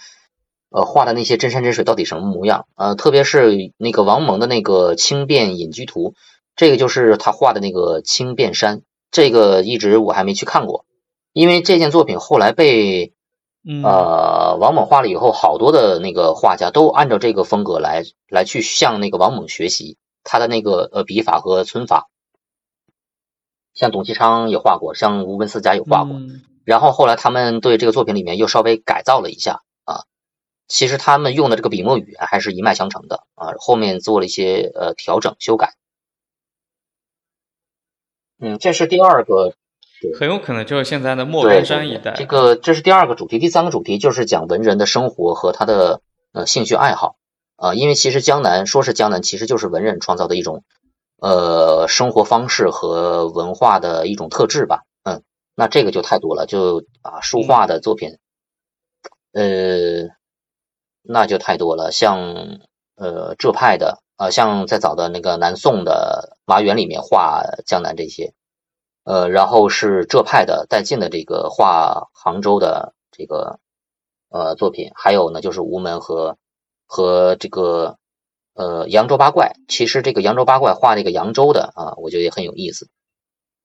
[0.73, 2.67] 呃画的那些真山真水到底什么模样。
[2.77, 6.11] 呃，特别是那个王蒙的那个《轻便隐居图》，
[6.57, 10.85] 这个就是他画的那个轻便山，这个一直我还没去看过，
[11.33, 13.13] 因为这件作品后来被
[13.65, 22.09] 嗯呃王蒙画了以后，好多的那个画家都按照这个风格来来去向那个王蒙学习他的那个呃笔法和皴法。
[23.75, 29.61] 像董其昌也画过，像吴文思家也画过，嗯然后后来他们对这个作品里面又稍微改造了一下啊，
[30.69, 35.75] 其实他们用的这个笔墨语言还是一脉相承的啊，后面做了一些呃调整修改。
[38.41, 39.55] 嗯，这是第二个，
[40.19, 42.13] 很有可能就是现在的莫干山一带。
[42.13, 46.01] 这个这是第二个主题，第三个主题就是讲文人的生活和他的
[46.33, 47.17] 呃兴趣爱好
[47.55, 50.65] 啊、因为其实江南说是江南，其实就是文人创造的一种
[51.19, 54.83] 呃生活方式和文化的一种特质吧。
[55.05, 55.23] 嗯，
[55.55, 58.19] 那这个就太多了，就啊书画的作品，
[59.33, 60.09] 呃，
[61.03, 62.61] 那就太多了，像
[62.97, 68.33] 呃浙派的啊、像在早的那个南宋的麻园里面画江南这些。
[69.05, 73.59] 呃，然后是浙派的带劲的这个画杭州的这个
[74.29, 76.39] 呃作品，还有呢就是吴门和
[76.87, 77.99] 和这个
[78.55, 79.57] 呃扬州八怪。
[79.67, 82.89] 其实这个扬州八怪画这个扬州的啊，我觉得也很有意思。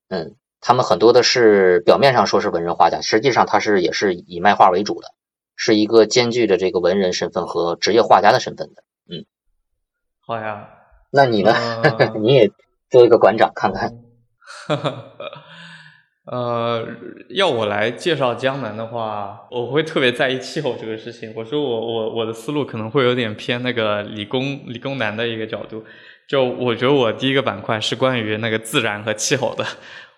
[0.09, 5.13] 嗯，他们很多的是表面上说是文人画家，实际上他是也是以卖画为主的，
[5.57, 8.83] 是一个兼具着这个文人身份和职业画家的身份的。
[9.09, 9.25] 嗯
[10.25, 10.69] 好呀，
[11.11, 11.51] 那你呢？
[11.53, 12.49] 呃 你也
[12.89, 13.93] 做一个馆长看看。
[16.25, 16.85] 呃，
[17.29, 21.33] 要我来介绍江南的话，我会特别在意气候这个事情。
[21.35, 25.83] 我说我我我的思路可能会有点偏那个理工理工男的一个角度。
[26.27, 29.65] 就我觉得我第一个板块是关于那个自然和气候的，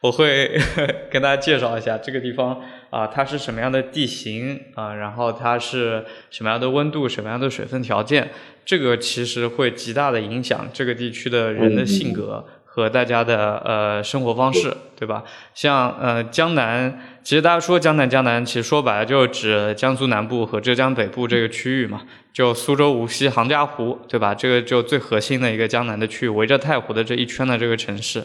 [0.02, 0.60] 我会
[1.12, 2.60] 跟大家介绍一下这个地方
[2.90, 8.30] 啊、它是什么样的地形啊、然后它是什么样的温度、什么样的水分条件，
[8.66, 12.46] 这个其实会极大的影响这个地区的人的性格。
[12.72, 15.24] 和大家的呃生活方式，对吧？
[15.56, 24.36] 像呃江南，其实大家说江南，江南其实说白了就是指江苏南部和浙江北部这个区域嘛，就苏州、无锡、杭嘉湖，对吧？
[24.36, 28.24] 这个就最核心的一个江南的区域，围着太湖的这一圈的这个城市，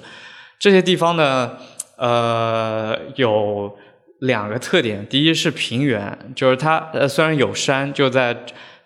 [0.59, 1.53] 这些地方呢，
[1.97, 3.77] 呃，有
[4.25, 8.35] 两个特点，第一是平原，就是它呃虽然有山，就在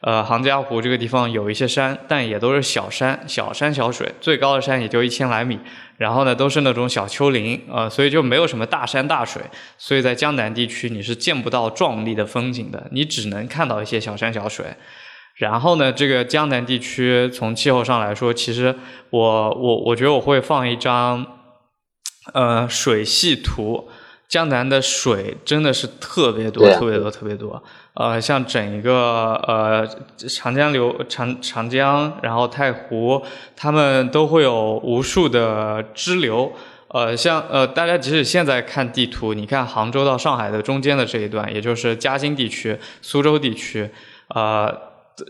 [0.00, 5.58] 呃杭嘉湖这个地方有一些山，但也都是小山，小山小水，最高的山也就一千来米，
[5.96, 9.40] 然后呢都是那种小丘陵，呃所以就没有什么大山大水，
[9.76, 14.66] 所以在江南地区你是见不到壮丽的风景的，你只能看到一些小山小水。
[15.36, 18.74] 然后呢，这个江南地区从气候上来说，其实
[19.10, 21.24] 我我我觉得我会放一张
[22.34, 23.88] 呃水系图。
[24.28, 27.62] 江南的水真的是特别多，特别多，特别多。
[27.94, 29.88] 呃，像整一个呃
[30.28, 33.22] 长江流长长江，然后太湖，
[33.56, 36.52] 他们都会有无数的支流。
[36.88, 43.90] 呃，像呃大家即使现在看地图，你看杭州到上海的中间的这一段，也就是嘉兴地区、苏州地区，
[44.28, 44.74] 呃，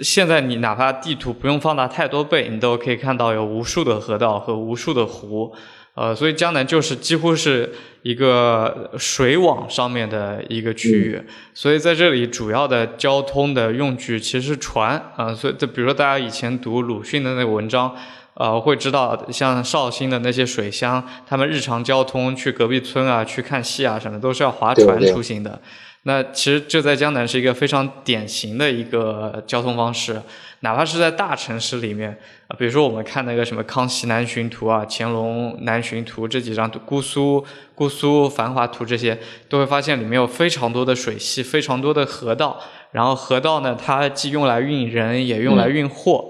[0.03, 5.55] 现在你哪怕地图不用放大太多倍，你都可以看到有无数的河道和无数的湖。
[6.01, 11.21] 呃，所以江南就是几乎是一个水网上面的一个区域，
[11.53, 15.35] 所以在这里主要的交通的用具其实是船啊。
[15.35, 17.93] 所以，就比如说大家以前读鲁迅的那个文章，
[18.35, 25.61] 呃，会知道像绍兴的那些水乡，他们日常交通去隔壁村啊、去看戏啊什么，都是要划船出行的。
[26.05, 30.23] 那其实这在江南是一个非常典型的一个交通方式。
[30.61, 37.45] 哪怕是在大城市里面啊，比如说我们看那个什么《康熙南巡图》啊，《乾隆南巡图》这几张姑苏
[37.77, 39.17] 姑苏繁华图这些，
[39.49, 42.59] 都会发现里面有非常多的水系，非常多的河道。
[42.91, 46.25] 然后河道呢，它既用来运人，也用来运货。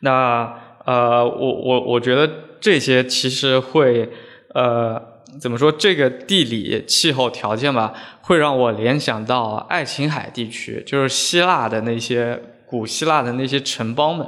[0.00, 2.30] 那呃，我我我觉得
[2.60, 4.08] 这些其实会
[4.54, 5.70] 呃，怎么说？
[5.70, 7.92] 这个地理气候条件吧，
[8.22, 12.40] 会让我联想到爱琴海地区，就是希腊的那些。
[12.66, 14.26] 古希腊的那些城邦们，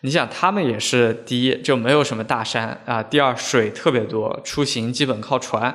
[0.00, 5.74] 你想他们也是第一就没有什么大山啊，第二水特别多，出行基本靠船。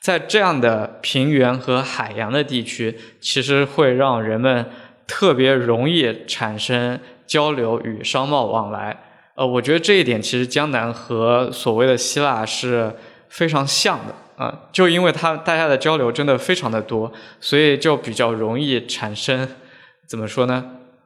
[0.00, 4.66] 在这样的平原和海洋的地区，其实会让人们
[5.06, 8.94] 特别容易产生交流与商贸往来。
[9.34, 12.94] 呃，我觉得这一点其实江南和所谓的希腊是
[13.28, 19.48] 非常像的啊，就因为它大家的交流真的非常的多，所以就比较容易产生
[20.06, 20.64] 怎么说呢？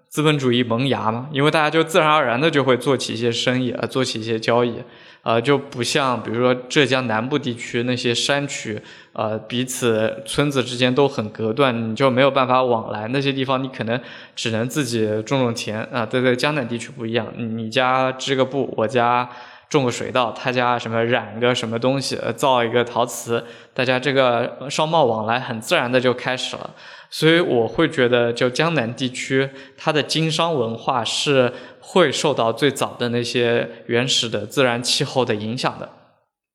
[0.09, 4.83] 资本主义萌芽嘛，因为大家就自然而然的就会做起一些生意，呃，做起一些交易，
[5.23, 8.81] 呃，就不像比如说浙江南部地区那些山区，
[9.13, 13.07] 呃，彼此村子之间都很隔断，你就没有办法往来。
[13.09, 14.01] 那些地方你可能
[14.35, 16.07] 只能自己种种田啊。
[16.07, 19.29] 对对，江南地区不一样，你家织个布，我家
[19.69, 23.45] 种个水稻，他家什么染个什么东西，造一个陶瓷，
[23.75, 26.71] 大家这个商贸往来很自然的就开始了。
[27.11, 35.89] 所以我会觉得，就江南地区，它的经商文化是会受到最早的那些原始的自然气候的影响的。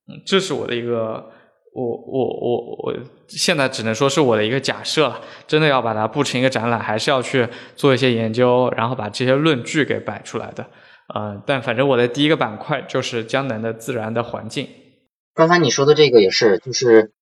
[0.06, 1.30] 嗯，这是我的一个，
[1.74, 2.94] 我我我我
[3.26, 5.20] 现在只能说是我的一个假设了。
[5.48, 10.64] 真的要把它布成一个展览，还是要去做一些研究，然后把这些论据给摆出来的。
[11.14, 14.68] 嗯，但反正我的第一个板块就是江南的自然的环境。
[15.34, 17.12] 刚才你说的这个也是，就是。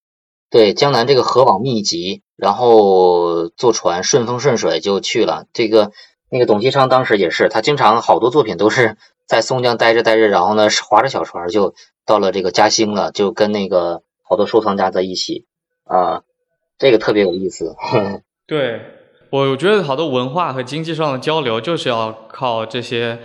[0.53, 5.47] 对江南这个河网密集，然后坐船顺风顺水就去了。
[5.55, 5.93] 这个
[6.29, 11.75] 那个董其昌当时也是，他经常好多作品都是 在松江待着待着，然后呢划着小船就
[12.05, 15.47] 到了这个嘉兴了，就跟那个好多收藏家在一起
[15.85, 16.21] 啊，
[16.77, 17.75] 这个特别有意思。
[18.47, 18.83] 对，
[19.31, 23.21] 我觉得好多文化和经济上的交流就是要靠这些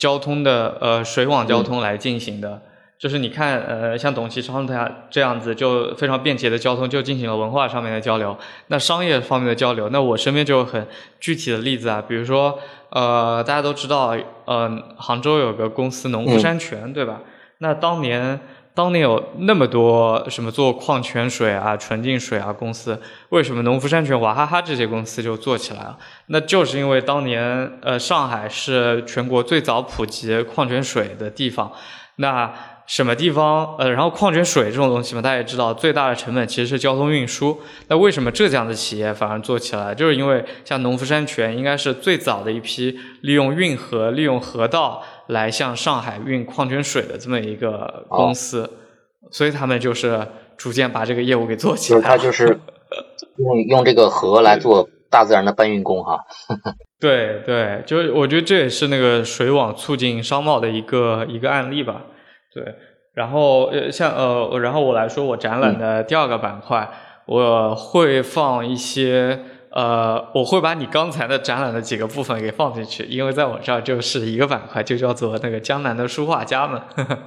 [0.00, 2.62] 交通的呃水网交通来进行的。
[3.02, 8.38] 就是你看，呃，像董其昌他这样子，就非常便捷的交通，就进行了文化上面的交流。
[8.68, 10.86] 那商业方面的交流，那我身边就有很
[11.18, 12.56] 具体的例子啊，比如说，
[12.90, 17.22] 呃，大家都知道，呃，杭州有个公司农夫山泉，对吧？
[17.58, 18.38] 那当年，
[18.72, 22.96] 当年有那么多什么做矿泉水啊、纯净水啊公司，
[23.30, 25.98] 为什么农夫山泉、娃哈哈这些公司就做起来了？
[26.26, 31.72] 那就是因为当年，呃，上海是全国最早普及矿泉水的地方，
[32.18, 32.54] 那。
[32.86, 33.76] 什么地方？
[33.78, 37.58] 呃，然后矿泉水这种东西嘛，大家也知道，最大的成本其实是交通运输。
[37.88, 39.94] 那为什么浙江的企业反而做起来？
[39.94, 48.68] 就是因为像农夫山泉应该是最早的一批利用运河、利用河道来向上海运矿泉水的这么一个公司，
[49.30, 50.26] 所以他们就是
[50.56, 52.18] 逐渐把这个业务给做起来了。
[52.18, 52.60] 就是他就是
[53.38, 56.18] 用用这个河来做大自然的搬运工哈。
[57.00, 62.02] 对对，就是我觉得这也是那个水网促进商贸的一个一个案例吧。
[62.54, 62.74] 对，
[63.14, 66.88] 然后呃，像呃，然后我来说，我展览的第二个板块，
[67.26, 69.40] 我会放一些
[69.70, 76.80] 呃，我会把你刚才的展览的几个部分给放进去，因为在我这儿就是一个板块，就叫做那个江南的书画家们。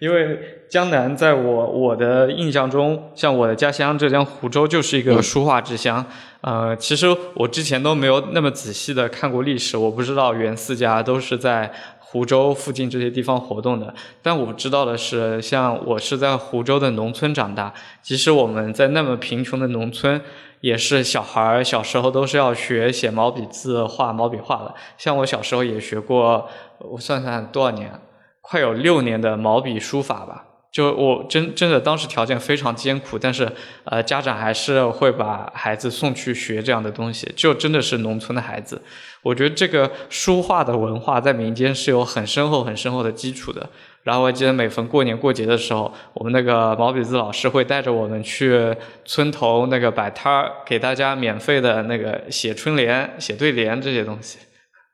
[0.00, 0.38] 因为
[0.68, 6.04] 江南在我我的印象中，像我的家乡浙江湖州就是一个书画之乡。
[6.42, 11.70] 呃，其实我之前都没有那么仔细的看过历史，我不知道袁四家都是在
[12.10, 13.94] 湖州附近这些地方活动的。
[14.20, 20.20] 但我知道的是，像我是在湖州的农村长大，即使我们在那么贫穷的农村，
[20.60, 24.74] 也是小孩儿小时候都是要学写毛笔字、画毛笔画的。
[24.98, 26.48] 像我小时候也学过，
[26.80, 28.00] 我算算多少年。
[28.40, 33.50] 快有六年的毛笔书法吧，就我真真的当时条件非常艰苦，但是
[33.84, 38.80] 呃家长还是会把孩子送去学这样的东西，就真的是农村的孩子。
[39.22, 43.68] 我觉得这个书画的文化在民间是有很深厚很深厚的基础的。
[44.02, 54.38] 然后我记得每逢过年过节的时候，我们那个毛笔字老师会带着我们去村头那个摆摊儿，给大家免费的那个写春联、写对联这些东西。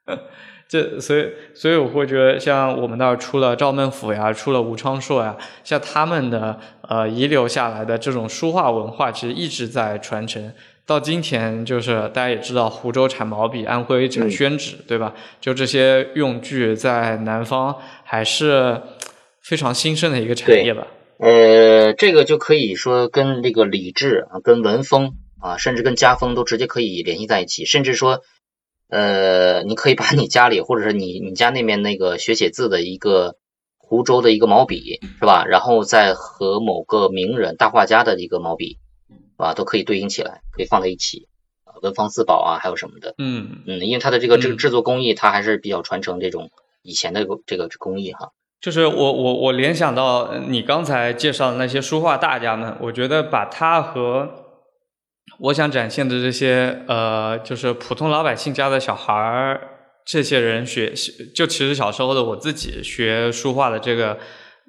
[0.69, 6.59] 这所以所以我会觉得，像我们那儿出了赵孟俯呀，出了吴昌硕呀，像他们的
[6.89, 10.53] 呃遗留下来的这种书画文化，其实一直在传承。
[10.85, 15.15] 到今天，就是大家也知道，湖州产毛笔，安徽产宣纸，对吧？
[15.41, 18.83] 就这些用具在南方还是
[19.41, 20.89] 非常兴盛的一个产业吧。
[21.21, 28.23] 呃，这个就可以说跟这个礼制啊，跟文风啊，甚至跟家风都直接可以联系在一起，甚至说。
[28.89, 33.37] 呃，你可以把你家里或者是你你家那边那个学写字的一个
[33.79, 35.45] 湖州的一个毛笔是吧？
[35.45, 38.79] 然后再和某个名人大画家的一个毛笔，
[39.09, 39.55] 是吧？
[39.55, 41.27] 都可以对应起来，可以放在一起
[41.65, 43.17] 啊，文房四宝啊，还有什么的。
[43.19, 46.51] 嗯嗯，因为它的这个这个制作工艺，它还是比较传承这种
[46.83, 48.31] 以前的这个工艺哈。
[48.61, 54.46] 就是我我我联想到你刚才介绍的那些书画大家们，我觉得把它和。
[55.39, 59.61] 我想展现的这些，呃，就是普通老百姓家的小孩儿，
[60.05, 60.93] 这些人学，
[61.35, 64.19] 就其实小时候的我自己学书画的这个，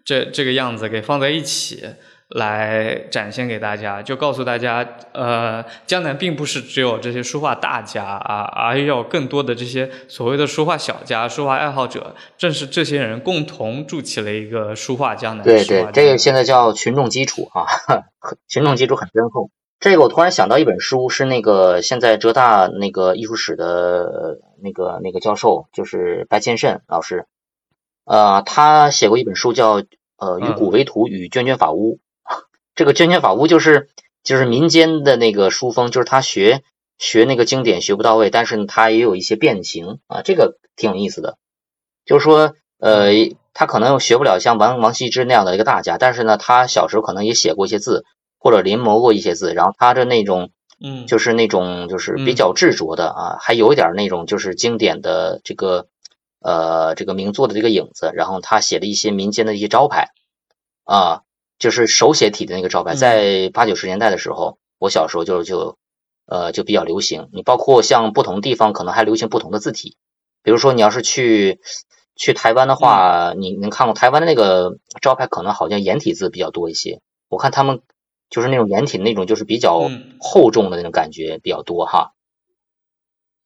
[0.03, 1.86] 这这个样子给放在一起
[2.30, 15.45] 来展现给大家，就告诉大家，呃，江南并不是只有这些书画大家啊，而有更多的这些所谓的书画小家、书画爱好者，正是这些人共同筑起了一个书画江南。
[15.45, 17.65] 对对，这个现在叫群众基础啊，
[18.49, 19.49] 群众基础很深厚。
[19.80, 27.28] 这个我突然想到一本书，是那个现在浙大那个艺术史的那个那个教授，就是白千慎老师，
[28.03, 29.82] 呃，他写过一本书叫
[30.17, 31.99] 《呃与古为图与涓涓法屋》。
[32.73, 33.89] 这个涓涓法屋就是
[34.23, 36.63] 就是民间的那个书风，就是他学
[36.97, 41.38] 学那个经典学不到位，但是他也有一些变形啊，这个挺有意思的。
[42.03, 43.11] 就是说，呃，
[43.53, 48.05] 他可能学不了像王王羲之那样的一个大家，但是呢，他小时候可能也写过一些字。
[48.39, 55.88] 或者临摹过一些字，然后他的那种，嗯，就是那种就是比较执着的啊，还有一点那种就是经典的这个
[56.39, 58.11] 呃这个名作的这个影子。
[58.13, 60.09] 然后他写了一些民间的一些招牌
[60.83, 61.23] 啊，
[61.57, 65.77] 就是手写体的那个招牌，在八九十年代的时候，我小时候就就
[66.27, 67.29] 呃就比较流行。
[67.33, 69.97] 你包括像不同地方可能还流行不同的字体，
[70.43, 71.59] 比如说你要是去
[72.15, 77.01] 去台湾的话，你能看过台湾的那个招牌，可能好像颜体字比较多一些。
[77.29, 77.81] 我看他们。
[78.30, 82.11] 就是那种颜体那种，就是比较厚重的那种感觉比较多哈。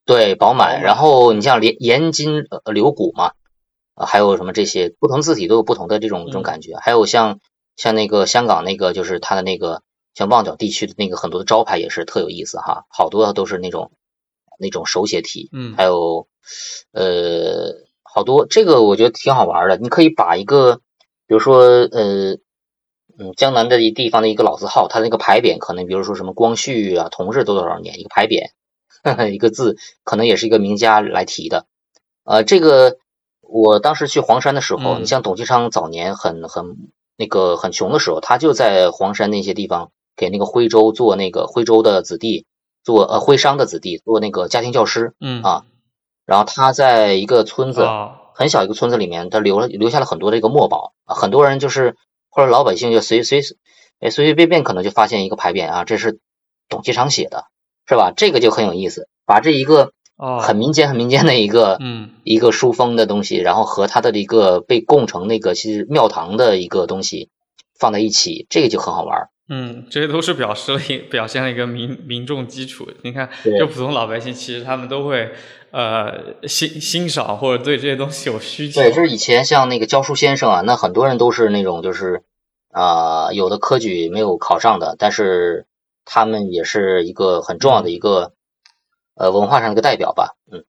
[0.06, 0.82] 对，饱满。
[0.82, 3.34] 然后你像连颜金流骨嘛，
[3.96, 6.76] 还有什么这些不同字体都有不同的这种这种感觉。
[6.78, 7.40] 还有像
[7.78, 9.84] 像那个香港那个，就是它的那个
[10.16, 13.92] 像旺角地区的那个很多的招牌也是特有意思哈，好多都是那种
[14.60, 15.50] 那种手写体。
[15.54, 15.76] 嗯。
[15.78, 16.28] 还有
[16.92, 20.78] 呃好多这个我觉得挺好玩的，你可以把一个
[21.28, 22.38] 比如说呃。
[23.22, 28.50] 嗯，江南的一地方的一个老字号，它那个牌匾可能，比如说什么光绪啊、同治都多少年一个牌匾，
[29.32, 31.68] 一个字可能也是一个名家来提的。
[32.24, 32.98] 呃，这个
[33.42, 36.78] 我当时去黄山的时候，你像董其昌早年很很
[37.16, 42.48] 那个很穷的时候，他就在黄山那些地方给那个徽州做那个徽州的子弟
[42.84, 45.66] 做呃徽商的子弟做那个家庭教师，嗯啊，
[46.26, 47.88] 然后他在一个村子
[48.34, 51.96] 很小一个村子里面，他留了留下了很多这个墨宝啊，很多人就是。
[52.32, 53.42] 或者老百姓就随随
[54.00, 56.20] 哎随随便便可能就发现一个牌匾啊，这是
[56.70, 57.46] 董其昌写的，
[57.86, 58.12] 是吧？
[58.16, 59.92] 这个就很有意思，把这一个
[60.40, 67.30] 很民间很民间的一个嗯一个书风的东西，然后和他的一个被供成那个其实庙堂的一个东西
[67.78, 69.30] 放在一起，这个就很好玩。
[69.54, 72.90] 嗯，这些都是表示了一表现了一个民民众基础。
[73.02, 73.30] 你看，
[73.60, 75.34] 就普通老百姓，其实他们都会
[75.72, 78.80] 呃欣欣赏或者对这些东西有需求。
[78.80, 82.24] 对，就是以前像那个教书先生啊，那很多人都是那种就是
[82.72, 85.66] 啊，有的科举没有考上的，但是
[86.06, 88.32] 他们也是一个很重要的一个
[89.16, 90.38] 呃文化上的一个代表吧。
[90.50, 90.64] 嗯，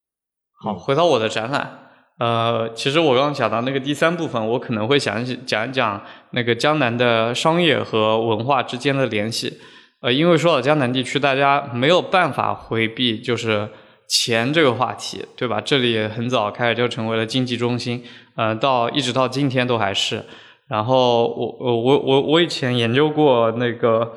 [0.61, 1.92] 好，回到我的展览。
[2.23, 6.01] 呃，其实我刚刚讲到那个第三部分，我可能会想讲一讲
[6.31, 9.59] 那个江南的商业和文化之间的联系。
[10.03, 13.69] 呃，因为说到江南地区，大家没有办法回避就是
[14.07, 15.61] 钱这个话题，对吧？
[15.61, 18.05] 这里很早开始就成为了经济中心，
[18.37, 20.25] 呃，到一直到今天都还是。
[20.69, 24.13] 然后我我我我我以前研究过那个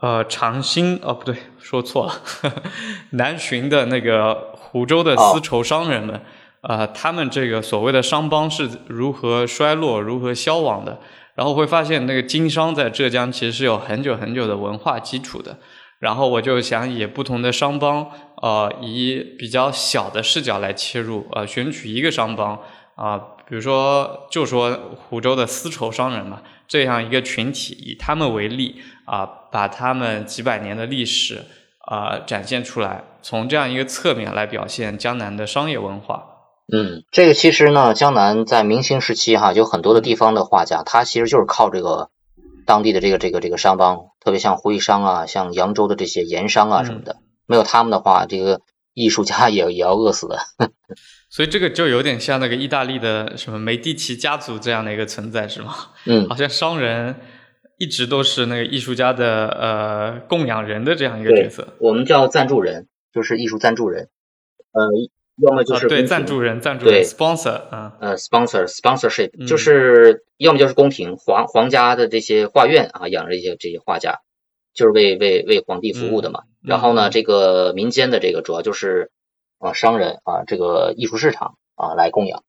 [0.00, 2.12] 呃长兴哦不对，说错了，
[3.18, 6.20] 南浔的那个湖州的丝绸商人们。
[6.62, 11.00] 啊，他们这个所谓的商帮是如何衰落、如何消亡的？
[11.34, 15.58] 然后会发现，那个经商在浙江其实是有很久很久的文化基础的。
[15.98, 18.10] 然后我就想以不同的商帮，
[18.42, 22.58] 呃，以比较小的视角来切入，呃，选取一个商帮，
[22.94, 31.44] 啊，比如说就说湖州的丝绸商人嘛，这样一个群体，以他们为例，啊，把他们几百年的历史，
[31.86, 36.29] 啊，展现出来，从这样一个侧面来表现江南的商业文化。
[36.72, 42.10] 嗯，这个其实呢，江南在明清时期哈，有很多的地方的画家，他其实就是靠这个
[42.64, 47.16] 当地的这个这个这个商帮，特别像徽商啊，像扬州的这些盐商啊什么的，
[47.46, 48.60] 没有他们的话，这个
[48.94, 50.38] 艺术家也也要饿死的。
[51.28, 55.74] 所以这个就有点像那个意大利的什么梅第奇家族这样的一个存在，是吗？
[56.06, 57.16] 嗯，好像商人
[57.78, 61.66] 一直都是那个艺术家的呃供养人的这样一个角色。
[61.80, 64.08] 我们叫赞助人，就是艺术赞助人。
[64.72, 64.80] 呃。
[65.42, 74.18] 要么就是对赞助人，赞助人，sponsor，嗯，呃，sponsor，sponsorship，就是要么就是宫廷皇皇家的这些画院啊，养着一些这些画家，
[74.74, 76.42] 就是为为为皇帝服务的嘛。
[76.62, 79.10] 然后呢，这个民间的这个主要就是
[79.58, 82.42] 啊商人啊，这个艺术市场啊来供养。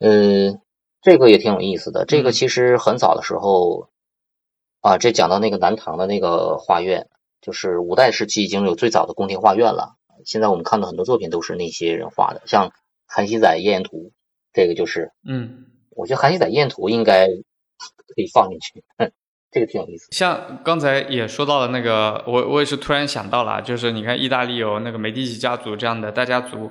[0.00, 0.60] 嗯，
[1.02, 2.04] 这个也挺有意思的。
[2.04, 3.90] 这个其实很早的时候
[4.80, 7.08] 啊，这讲到那个南唐的那个画院，
[7.40, 9.94] 就是五代时期已经有最早的宫廷画院了。
[10.24, 12.68] 现在我们看到很多作品都是那些人画的，像
[13.06, 13.96] 《韩熙载夜宴图》，
[14.52, 18.84] 这个就是，嗯，我觉得《韩熙载夜宴图》应该可以放进去，
[19.50, 20.08] 这个挺有意思。
[20.12, 26.70] 像刚才也说到了那个，我我也是突然想到了，就是你看意大利有那个梅第奇家族这样的大家族，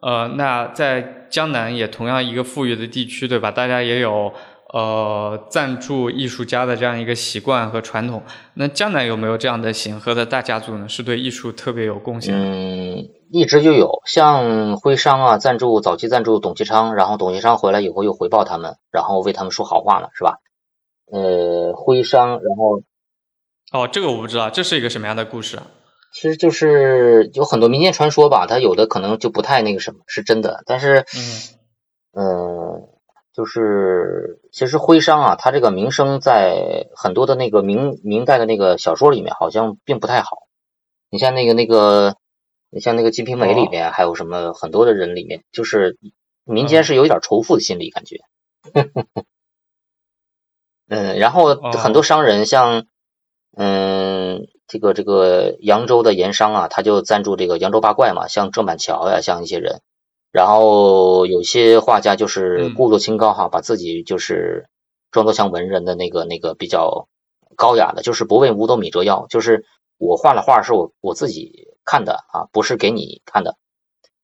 [0.00, 3.50] 呃，那在江南也同样一个富裕的地区，对吧？
[3.50, 4.32] 大家也有。
[4.72, 8.22] 呃，赞助艺术家的这样一个习惯和传统，
[8.54, 10.88] 那江南有没有这样的显赫的大家族呢？
[10.88, 12.34] 是对艺术特别有贡献？
[12.34, 20.38] 嗯，一直就有，像徽商啊，赞助早期赞助董其昌，然后董其昌回来以后又回报他们，然后为他们说好话了，是吧？
[21.12, 22.82] 呃，徽商，然后
[23.72, 25.66] 哦，这个我不知道，这是一个什么样的故事啊？
[26.14, 31.04] 其实就是有很多民间传说吧，它有的可能就不太那个什么，是真的，但是
[32.14, 32.88] 嗯，嗯。
[33.32, 40.36] 就是其实徽商啊，他这个名声在很多的那个明明代的那个小说里面好像并不太好。
[41.08, 42.16] 你像那个那个，
[42.70, 45.98] 你像那个《金瓶梅》里面，还有什么很多的人里面，就是
[46.44, 48.20] 民间是有一点仇富的心理感觉。
[50.88, 52.86] 嗯，然后很多商人像
[53.56, 59.80] 嗯这个这个扬州的盐商啊，他就赞助这个扬州八怪嘛，像郑板桥呀，像一些人。
[60.32, 64.66] 然后有些画家就是故作清高哈，把自己就是
[65.10, 67.06] 装作像文人的那个那个比较
[67.54, 69.66] 高雅的，就是不为五斗米折腰，就是
[69.98, 73.56] 我画了画是我我自己看的啊，不是给你看的，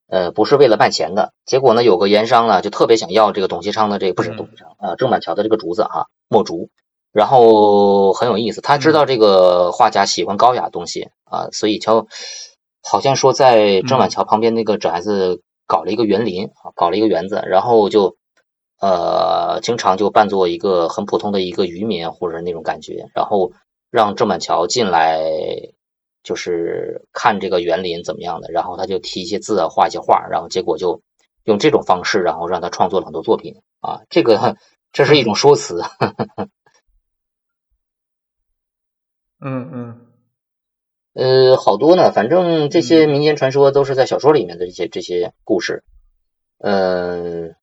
[0.09, 1.35] 呃，不是为了卖钱的。
[1.45, 6.71] 结果呢，有个盐商呢就特别想要这个董其昌的这个不是董其昌啊郑板桥的这个竹子哈墨竹，
[7.13, 12.09] 然后很有意思，他知道这个画家喜欢高雅东西啊，所以就
[12.83, 15.43] 好像说在郑板桥旁边那个宅子。
[15.69, 18.17] 搞了一个园林啊，搞了一个园子，然后就
[18.81, 23.53] 呃，经常就扮作一个很普通的一个渔民或者那种感觉，然后
[23.91, 25.21] 让郑板桥进来，
[26.23, 31.03] 就是看这个园林怎么样的，然后他就提一些字啊，画一些画，然后结果就
[31.45, 34.57] 用这种方式，然后让他创作了很多作品啊，这个
[34.93, 35.83] 这是一种说辞。
[39.41, 40.08] 嗯 嗯。
[41.19, 45.83] 呃，好多呢，反正这些民间传说都是在小说里面的这些这些故事。
[46.59, 47.57] 嗯，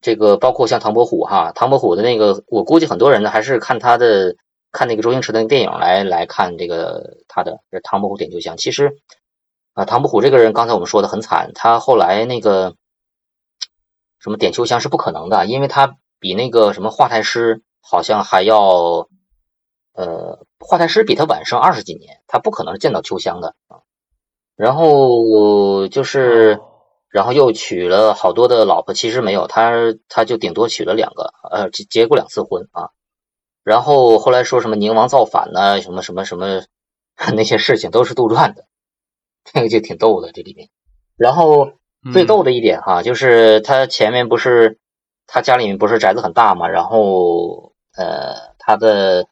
[0.00, 4.34] 这个包括像唐伯虎哈，唐伯虎的那个，我估计很多人呢还是看他的
[4.72, 8.56] 看那个周星驰的电影来来看这个他的《唐伯虎点秋香》。
[8.58, 8.96] 其实
[9.72, 12.74] 啊，唐伯虎这个人，刚才我们说的很惨，他后来那个
[14.18, 19.06] 什么点秋香是不可能的，因为他比那个什么华太师好像还要。
[19.94, 23.80] 呃，华太师比他晚生二十几年，他不可能见到秋香的啊。
[24.56, 26.60] 然后就是，
[27.08, 29.72] 然后又娶了好多的老婆，其实没有，他
[30.08, 32.90] 他就顶多娶了两个，呃，结结过两次婚啊。
[33.64, 36.62] 然后后来说什么宁王造反呢，什么什么什么
[37.34, 38.64] 那些事情都是杜撰的，
[39.44, 40.68] 这个就挺逗的这里面。
[41.16, 41.72] 然后
[42.12, 44.78] 最逗的一点哈，就是他前面不是
[45.26, 49.26] 他家里面不是宅子很大嘛，然后呃，他的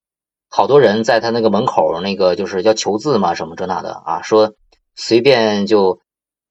[0.50, 4.52] 好多人在他那个门口那个就是要求字嘛，什么这那的啊，说
[4.94, 6.00] 随便就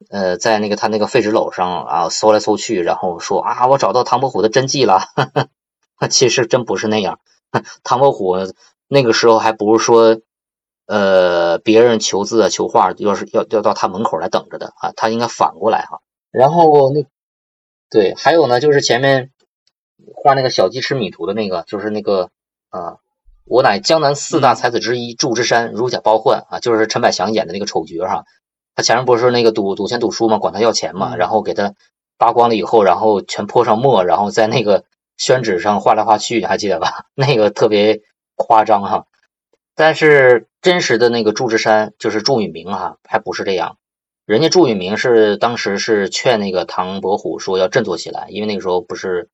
[0.09, 5.01] 呃在那个他那个废纸篓上啊搜来搜去，然后说啊我找到唐伯虎的真迹了，
[6.09, 7.19] 其实真不是那样，
[7.83, 8.37] 唐伯虎
[8.87, 10.19] 那个时候还不是说。
[10.91, 15.99] 呃，别人求字啊、求画，要是要要到他门口来等着的啊，他应该反过来哈。
[16.31, 17.05] 然后那
[17.91, 19.29] 对，还有呢，就是前面
[20.15, 22.31] 画那个小鸡吃米图的那个，就是那个
[22.69, 22.97] 啊，
[23.49, 28.23] 我乃江南四大才子之一，祝枝山如假包换啊，就是陈百祥演的那个丑角哈。
[28.75, 31.73] 他前面不是那个赌赌钱赌输嘛，管他要钱嘛，然后给他
[32.19, 34.83] 扒光了以后，然后全泼上墨，然后在那个
[35.17, 37.05] 宣纸上画来画去，还记得吧？
[37.15, 38.01] 那个特别
[38.35, 39.05] 夸张哈。
[39.75, 43.77] 但是真实的那个祝枝山就是祝允明哈，还不是这样。
[44.27, 49.27] 人家祝允明是当时是劝那个唐伯虎说要振作起来，因为那个时候不是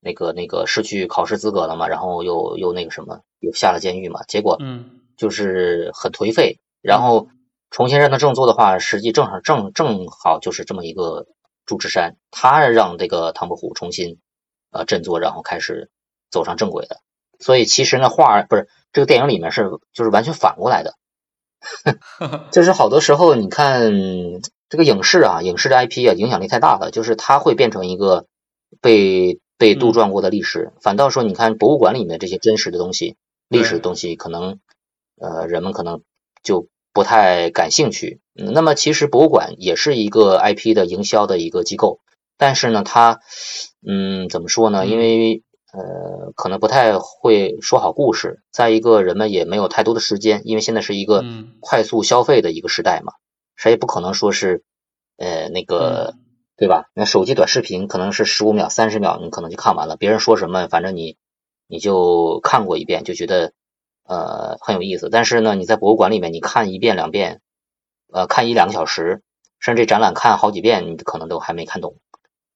[0.00, 6.58] 那个那个失去考试资格了嘛，然后又又那个什么又下了监狱嘛，结果嗯就是很颓废。
[6.80, 7.28] 然后
[7.70, 11.26] 重新让他振作的话，实际正好正正好就是这么一个
[11.66, 14.18] 祝枝山，他让这个唐伯虎重新
[14.70, 15.90] 呃振作，然后开始
[16.30, 16.98] 走上正轨的。
[17.40, 18.68] 所以其实呢画不是。
[18.90, 20.94] 这个电影里面是就是完全反过来的，
[22.50, 23.92] 就是好多时候你看
[24.70, 28.24] 这个影视啊，影视的 IP 啊，影响力太大了，就是它会变成一个
[28.80, 30.72] 被被杜撰过的历史。
[30.80, 33.16] 反倒说，你看博物馆里面这些真实的东西、
[33.48, 34.60] 历史的东西，可能
[35.20, 36.02] 呃人们可能
[36.42, 38.20] 就不太感兴趣。
[38.32, 41.98] 那么其实博物馆也是一个 IP 的营销的一个机构，
[42.36, 43.20] 但是呢，它
[43.86, 44.86] 嗯怎么说呢？
[44.86, 48.40] 因为呃，可能不太会说好故事。
[48.50, 51.24] 再一个，人们也没有太多的时间，因为现在是一个
[51.60, 53.12] 快速消费的一个时代嘛，
[53.54, 54.62] 谁也不可能说是
[55.18, 56.14] 呃那个
[56.58, 56.90] 对吧？
[56.92, 59.96] 那手机短视频可能是十五秒、三十秒，你可能就看完了。
[59.96, 61.16] 别人说什么，反正你
[61.68, 63.52] 你就看过一遍，就觉得
[64.04, 65.08] 呃很有意思。
[65.08, 67.40] 但是呢，你在博物馆里面，你看一遍两遍，
[68.12, 69.22] 呃，看一两个小时，
[69.60, 71.96] 甚至展览看好几遍，你可能都还没看懂。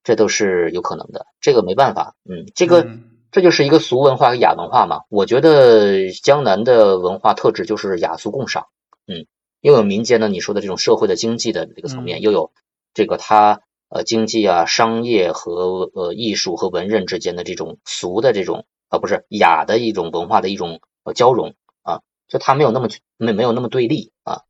[0.04, 2.84] 这都是有可能的，这个没办法，嗯，这个
[3.30, 5.02] 这就是一个俗文化和雅文化嘛。
[5.10, 8.66] 我觉得江南的文化特质就是雅俗共赏，
[9.06, 9.26] 嗯，
[9.60, 12.50] 又有民间的你说的这种社会的经济的这个层面，又有
[12.94, 13.60] 这个它
[13.94, 22.88] 呃经济啊、商业和呃艺术和文人之间的这种俗的这种啊不是雅的一种文化的一种呃交融啊，就它没有那么
[23.18, 24.42] 没没有那么对立啊。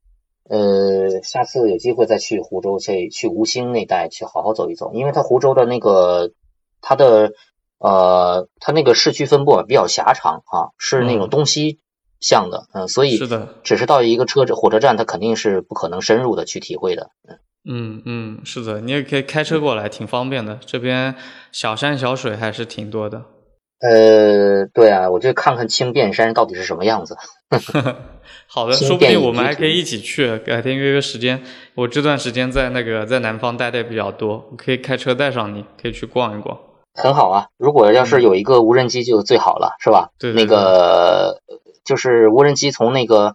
[0.49, 6.33] 呃，下次有机会再去湖州，去去吴兴那带去好好走一走，因为它湖州的那个
[6.81, 7.33] 它的
[7.79, 11.81] 呃，它那个市区分布比较狭长啊，是那种东西
[12.21, 17.39] 向的，嗯，所以是的，只是到一个车火车站，它肯定是不可能深入的去体会的，嗯
[17.69, 21.15] 嗯嗯，是的，你也可以开车过来，挺方便的，这边
[21.53, 23.23] 小山小水还是挺多的。
[23.81, 27.17] 呃，对啊，我就看看青汴山到底是什么样子。
[28.47, 31.43] 好的，说不定我们还可以一起去，改天约约时间。
[31.75, 36.59] 我这段时间在那个在南方待的比较多，我可以开车带上你，可以去逛一逛。
[36.95, 40.11] 很好啊，如果要是有一个无人机就最好了，是吧？
[40.19, 40.33] 对。
[40.33, 41.41] 那个
[41.85, 43.35] 就是无人机从那个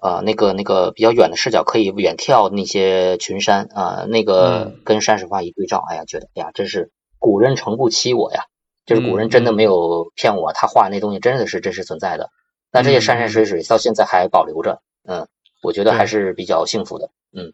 [0.00, 8.44] 呃那个那个比较远的视角可以远眺那些群山啊，那个跟山水画一对照，哎呀，觉得哎呀，真是古人诚不欺我呀。
[8.86, 12.30] 就是古人真的没有骗我，他画那东西真的是真实存在的。
[12.72, 15.28] 那这些山山水水到现在还保留着，嗯，
[15.62, 17.52] 我觉得还是比较幸福的，嗯。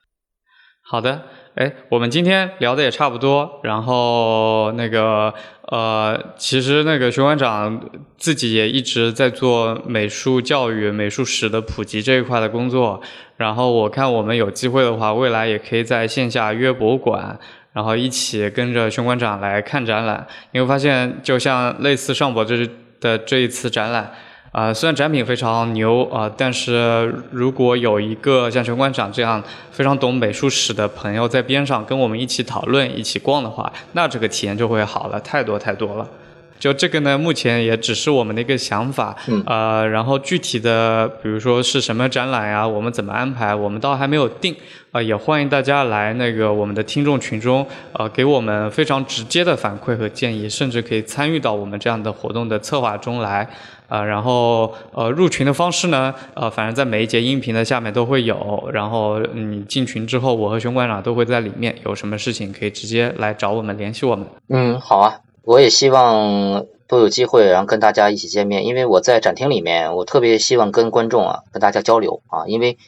[0.80, 1.22] 好的，
[1.56, 5.34] 哎，我们今天聊的也差不多，然后那个
[5.68, 7.80] 呃，其实那个熊馆长
[8.18, 13.00] 自己也一直在做美术教育、美术史的普及这一块的工作。
[13.36, 17.38] 然后我看我们有机会的话，未来也可以在线下约博物馆。
[17.72, 22.56] 然后一起跟着熊馆长来看展览，你会发现，就像类似上博这
[23.00, 24.12] 的这一次展览，
[24.54, 29.42] 啊，虽然展品非常牛啊，但是如果有一个像陈馆长这样
[29.72, 36.08] 非常懂美术史的朋友在边上跟我们一起讨论、一起逛的话，那这个体验就会好了太多太多了。
[36.56, 44.54] 就这个呢，目前也只是我们的一个想法，呃，然后具体的，比如说是什么展览呀，我们怎么安排，我们倒还没有定，
[44.92, 53.46] 啊，也欢迎大家来那个我们的听众群中，呃，给我们非常直接的反馈和建议，甚至可以参与到我们这样的活动的策划中来，
[53.88, 64.26] 啊，然后呃，入群的方式呢，呃，反正在每一节音频的下面都会有，然后你进群之后，我和熊馆长都会在里面，有什么事情可以直接来找我们联系我们。
[64.48, 65.20] 嗯，好啊。
[65.46, 68.64] 我也希望都有机会，然后跟大家一起见面。
[68.64, 72.46] 因为我在展厅里面，我特别希望跟观众啊，跟大家交流啊。
[72.46, 72.78] 因为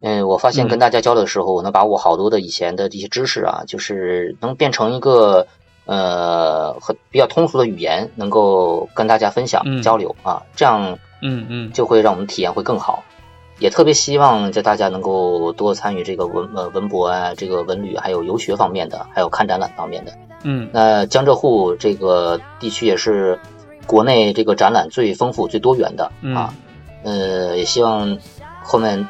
[0.00, 5.46] 嗯，我发现跟大家交流的时候，我能把我好多的以前的这些知识啊，就是能变成一个
[5.88, 13.02] 呃很比较通俗的语言，能够跟大家分享、嗯交流啊，这样嗯嗯就会让我们体验会更好。
[13.58, 20.12] 也特别希望就大家能够多参与这个文呃文博啊，这个文旅，还有游学方面的，还有看展览方面的。
[20.44, 23.40] 嗯那江浙沪这个地区也是
[23.86, 26.54] 国内这个展览最丰富、最多元的嗯啊。
[27.02, 28.18] 呃，也希望
[28.62, 29.08] 后面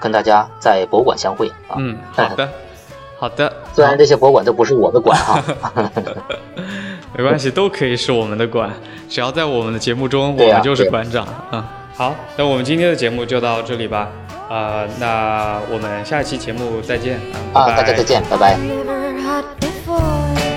[0.00, 1.76] 跟大家在博物馆相会啊。
[1.76, 2.48] 嗯， 好的
[3.22, 5.40] 好的，虽然这些博物馆都不是我的馆哈，
[7.16, 8.68] 没关系，都可以是我们的馆，
[9.08, 11.24] 只要在我们的节目中，我们就是馆长。
[11.52, 11.62] 嗯，
[11.94, 14.08] 好，那我们今天的节目就到这里吧。
[14.48, 17.20] 啊、那我们下一期节目再见。
[17.52, 17.76] 啊，啊，拜拜。
[17.76, 18.56] 大家再见，拜拜。
[18.56, 20.51] Never had